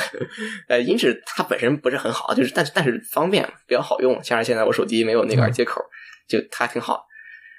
[0.69, 5.81] 呃，音质它本身不是很好，就是但是但是方便比较好用，加上现在我手机没有那个耳接口，
[6.29, 7.05] 就它挺好。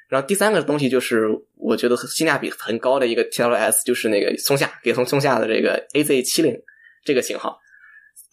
[0.10, 6.56] 然后第三个东西就是我觉得性价比很高的一个 TLS，就是那个松下给松松下的这个 AZ 七零
[7.06, 7.58] 这个型号。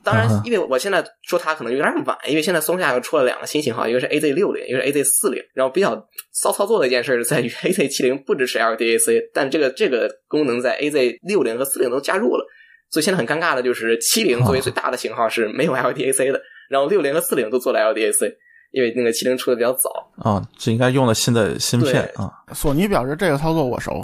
[0.02, 5.42] 当然因为我现在说它可能有点晚，因为现在松下又出了两个新型号，一个是 AZ 六零，一个是 AZ 四零。
[5.54, 12.46] 然后比较骚操作的一件事是在于 AZ 七零不支持 LDAC，但这个这个功能在 AZ 六零和四零都加入了。
[12.90, 18.34] 所以现在很尴尬的就是七零作为最大的型号是没有 LDAC 的，然后六零和四零都做了 LDAC，
[18.72, 19.90] 因为那个七零出的比较早。
[20.18, 22.30] 啊，这应该用了新的芯片啊。
[22.52, 24.00] 索尼表示这个操作我熟，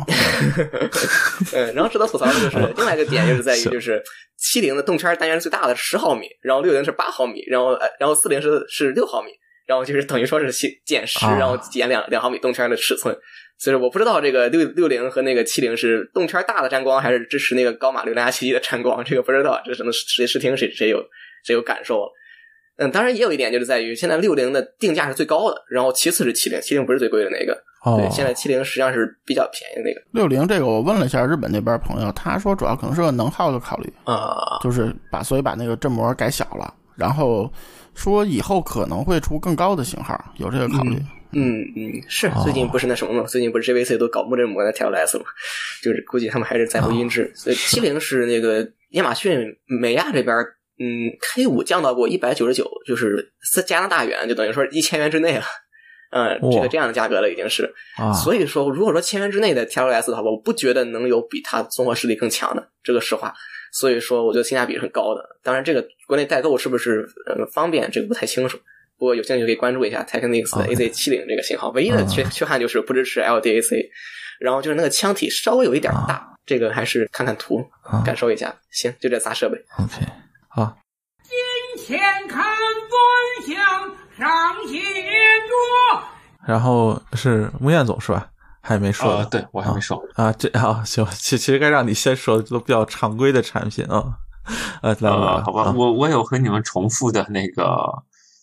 [1.53, 4.03] 嗯，然后值得吐槽的就是另外一个点，就是在于是就是
[4.37, 9.31] 七零的动圈单元最大的是十毫米，然后六零是八毫米，然后呃然后四零是是六毫米，
[9.67, 13.17] 然后就是等于说是减减十，啊然后减两两毫米动圈的尺寸。
[13.59, 21.03] 所以我不知道这个六六零和那个七零是动圈大的沾光，还是支持那个高马六零 H 一的沾光，这个不知道，这只能谁试听谁谁有
[21.43, 22.13] 谁有感受了。
[22.77, 27.53] 嗯，当然也有一点就是在于现在六零的定价是最高的，然后其次是七零，七零不是最贵的那个。
[27.85, 34.59] 哦对，，现在七零实际上是比较便宜的那个六零这个我问了一下日本那边朋友，他说主要可能是个能耗的考虑，啊。
[34.63, 37.51] 就是把所以把那个振膜改小了，然后
[37.95, 40.97] 说以后可能会出更高的型号，有这个考虑。
[41.33, 43.23] 嗯嗯，是哦最近不是那什么嘛？
[43.27, 45.25] 最近不是 JVC 都搞木振膜的 TLS 嘛？
[45.83, 47.31] 就是估计他们还是在乎音质。
[47.35, 50.37] 所以七零是那个亚马逊美亚这边，
[50.79, 55.45] 嗯，K 五降到过一百九十九，就是在加拿大元，就等于说一千元之内了。
[56.11, 57.75] 嗯，这个这样的价格了已经是。
[57.97, 63.35] 啊，所以说，如果说千元之内的 TLS 的话，我不觉得能有比它综合实力更强的，这个实话。
[63.73, 65.23] 所以说，我觉得性价比是很高的。
[65.43, 68.57] 当然，这个国内代购是不是呃方便，这个不太清楚。
[68.99, 73.91] 不过有兴趣可以关注一下 Technics 的 AZ 七零这个型号，唯一的缺缺憾就是不支持 LDAC，
[74.41, 78.59] 然后就是那个腔体稍微有一点大，这个还是看看图啊感受一下。
[78.71, 79.59] 行，就这仨设备。
[79.79, 80.07] OK，
[80.57, 80.75] 好，
[81.87, 83.57] 前看端详，
[84.17, 86.03] 上写着。
[86.47, 88.31] 然后是穆彦总是吧？
[88.63, 90.03] 还没说呃，对我还没说。
[90.15, 94.17] 啊，这啊行，其其实该让你先说，都比较常规的产品啊。
[94.81, 97.77] 呃，来吧，来呃，好吧，啊我我有和你们重复的那个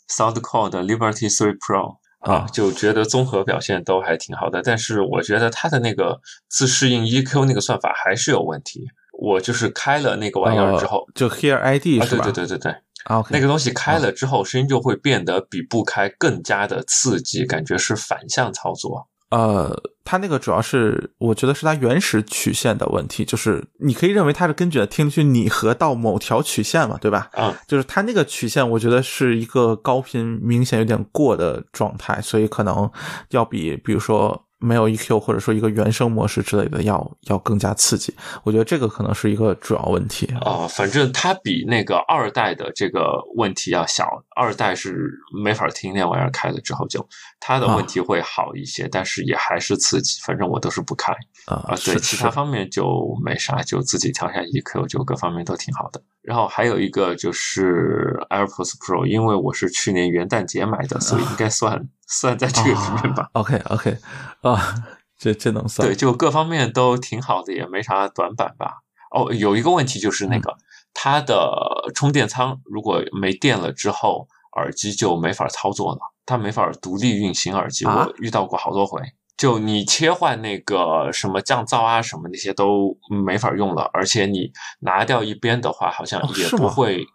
[0.07, 8.86] Soundcore 的 Liberty Three Pro 啊就觉得综合表现都还挺好的，但是我觉得它的那个自适应 EQ 那个算法还是有问题。
[9.24, 12.24] 我就是开了那个玩意儿之后呃，就 Hear ID 啊，对是吧？
[12.26, 12.71] 对对对对，
[13.05, 19.07] 啊，OK，那个东西开了之后，声音就会变得比不开更加的刺激，感觉是反向操作。
[19.30, 27.30] 呃，它那个主要是我觉得是它原始曲线的问题，就是你可以认为它是根据听去拟合到某条曲线嘛，对吧？
[27.32, 32.91] 啊，就是它那个曲线，我觉得是一个高频明显有点过的状态，所以可能
[33.30, 38.16] 要比比如说没有 EQ 或者说一个原生模式之类的要要更加刺激。
[38.43, 40.26] 我觉得这个可能是一个主要问题。
[40.41, 45.11] 啊，反正它比那个二代的这个问题要小，二代是
[45.43, 47.05] 没法听那玩意儿开了之后就
[47.39, 51.11] 它的问题会好一些，但是也还是刺激，反正我都是不开
[51.45, 51.76] 啊、啊。
[51.84, 56.01] 对，其他方面就没啥，就自己调下 EQ，就各方面都挺好的。
[56.24, 63.30] 然后还有一个就是 AirPods Pro，因为我是去年元旦节买的，所以应该算 算在这个里面吧。
[63.34, 63.97] OK OK
[64.41, 64.76] 啊，
[65.17, 68.84] 这这能算对，就各方面都挺好的，也没啥短板吧。
[69.11, 70.55] 哦，有一个问题就是那个、
[70.93, 77.86] 它的充电仓如果没电了之后，耳机就没法操作了，它没法独立运行耳机。
[77.86, 79.01] 啊我遇到过好多回，
[79.38, 87.05] 就你切换那个什么降噪啊什么那些都没法用了，而且你拿掉一边的话，好像也不会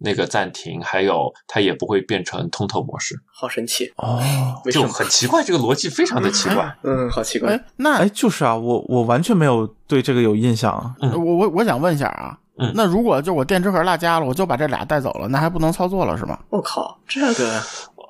[0.00, 4.20] 那个暂停，还有它也不会变成通透模式，好神奇，哦。
[4.70, 4.86] 就？
[4.86, 6.76] 很奇怪，这个逻辑非常的奇怪。
[6.84, 7.52] 嗯，好奇怪。
[7.52, 10.94] 哎，那哎，就是啊，我我完全没有对这个有印象。
[11.00, 16.38] 嗯我我我想问一下啊，嗯那如果就我电池盒落家了，我就把这俩带走了，那还不能操作了是吗？
[16.50, 17.60] 我靠，这个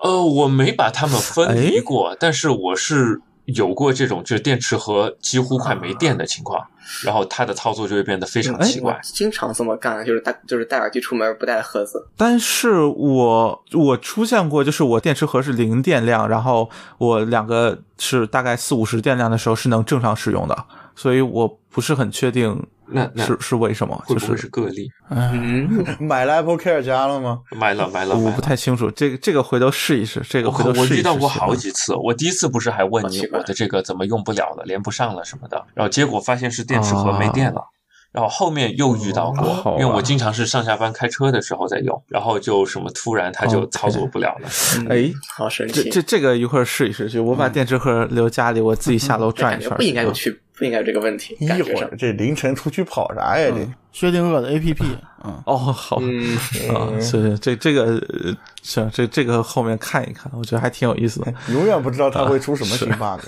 [0.03, 3.21] 呃，我没把它们分离哎过，但是我是
[3.55, 6.63] 有过这种，就是电池盒几乎快没电的情况，
[7.03, 8.99] 然后它的操作就会变得非常哎奇怪。
[9.03, 12.07] 经常这么干，就是戴就是戴耳机出门不带盒子。
[12.17, 16.69] 但是我我出现过，就是我电池盒是零电量，然后
[16.99, 24.89] 我两个是大概四五十电量的时候是能正常使用的，所以我不是很确定那那是是为什么，就会不会是是个例？
[25.11, 27.41] 嗯， 买了 Apple Care 加了吗？
[27.57, 28.41] 买了买了我不。
[28.41, 30.93] 太清楚，这个这个回头试一试，这个回头试一试。
[30.95, 37.63] 我遇到过好几次，我第一次不是还问你我的这个怎么用不了了，连不上了什么的，然后结果发现是电池盒没电了。
[38.11, 44.49] 然后后面又遇到过，因为我经常是上下班开车的时候在用，然后就什么突然它就操作不了了。
[44.89, 45.85] 哎，好神奇。
[45.85, 49.71] 这这这个一会儿试一试，就我把电池盒留家里，我自己下楼转一圈。
[49.71, 51.37] 啊不应该有去，不应该有这个问题。
[51.41, 53.51] 一会儿这凌晨出去跑啥呀？
[53.55, 54.85] 这薛定谔的 APP，
[55.25, 56.37] 嗯，哦，好嗯
[56.73, 58.33] 啊，是是这这个呃
[58.63, 61.35] 行，这这个后面看一看，我觉得还挺有意思的。
[61.53, 63.21] 永远不知道它会出什么新 bug。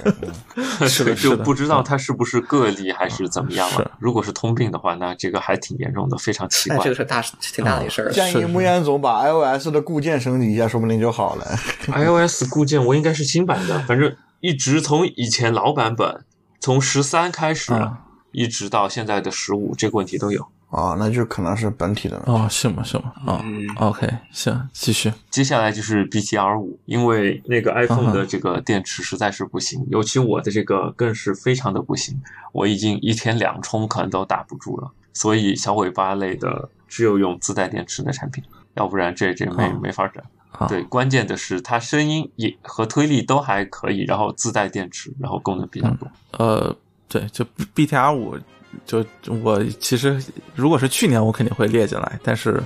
[0.55, 3.91] 嗯是的，就，不知道它是不是个例还是怎么样是了。
[3.99, 6.95] 如果是通病的话，那这个还挺严重的，非常奇怪这个。
[6.95, 7.22] 是大
[7.55, 8.12] 挺大的一事儿。
[8.12, 11.47] 建议木彦总把 iOS 的固件升级一下，说不定就好了。
[11.89, 16.24] iOS 固件我应该是新版的，反正一直从以前老版本，
[16.61, 20.46] 从十三开始，啊一直到现在的十五，这个问题都有。
[20.68, 22.30] 哦，那就可能是本体的问题。
[22.30, 22.80] 哦，是吗？
[22.84, 23.12] 是吗？
[23.26, 25.12] 啊、嗯 o k 行，继续。
[25.28, 38.44] 接下来就是 BTR 五，因为那个 iPhone 的这个电池实在是不行，尤其我的这个更是非常的不行，我已经一天两充可能都打不住了，所以小尾巴类的只有用自带电池的产品，
[38.74, 40.22] 要不然这这没、哦没法整。
[40.53, 46.09] 啊对，关键的是它声音也和推力都还可以，然后自带电池，然后功能比较多。
[46.32, 46.74] 呃，
[47.09, 47.44] 对，就
[47.74, 48.38] BTR 五，
[48.84, 49.05] 就
[49.42, 50.22] 我其实
[50.55, 52.62] 如果是去年，我肯定会列进来，但是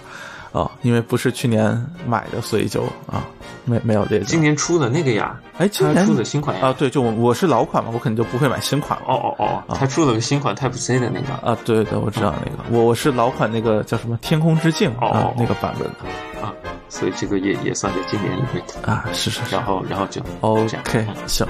[0.55, 3.27] 啊、因为不是去年买的，所以就啊
[3.65, 4.25] 没没有这个。
[4.25, 6.07] 今年出的那个呀，哎，今年？
[6.07, 8.97] 出的新款呀，啊，对，就我我是老款嘛，我肯定就不会买新款。
[9.01, 9.07] 了。
[9.09, 16.41] 哦哦哦，他出了个新款 Type C 的那个，啊，对对对，我知道那个，我我是老款那个叫什么天空之镜哦那个版本的。
[16.41, 16.55] 啊，
[16.89, 18.65] 所以这个也也算在今年里面。
[18.83, 19.57] 啊，是是是。
[19.57, 21.45] 然后然后就 OK 嗯行。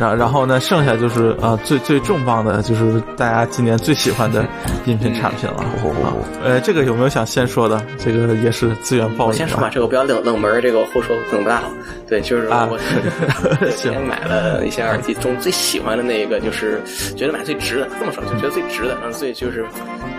[0.00, 4.42] 然然后呢，剩下就是啊、最最重磅的就是大家今年最喜欢的
[4.86, 5.56] 音频产品了。
[5.56, 7.84] 啊，呃，这个有没有想先说的？
[7.98, 11.70] 这个也是资源爆引我先说吧，这个不要冷冷门儿，这个我后说可能不大好。
[12.08, 12.78] 对，就是啊我
[13.70, 16.80] 行今天买了一些耳机中最喜欢的那个，就是
[17.14, 17.88] 觉得买最值的。
[18.00, 19.64] 这么说，就觉得最值的，然后最就是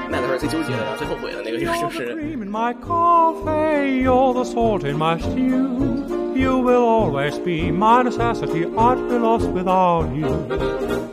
[0.09, 2.15] 卖的时候最纠结的，然后最后悔的那个，就是
[6.36, 10.27] You will always be my necessity, I'd be lost without you.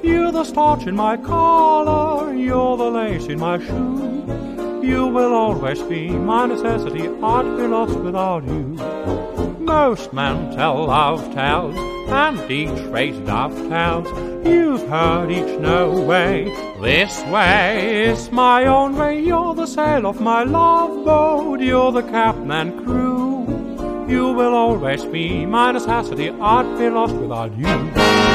[0.02, 4.80] You're the starch in my collar, you're the lace in my shoe.
[4.82, 8.76] You will always be my necessity, I'd be lost without you.
[9.58, 11.76] Most men tell love tales,
[12.08, 14.06] and each phrase dovetails.
[14.46, 16.44] You've heard each no way.
[16.80, 19.20] This way is my own way.
[19.20, 21.60] You're the sail of my love boat.
[21.60, 23.17] You're the captain and crew.
[24.08, 26.30] You will always be my necessity.
[26.30, 28.27] I'd be lost without you.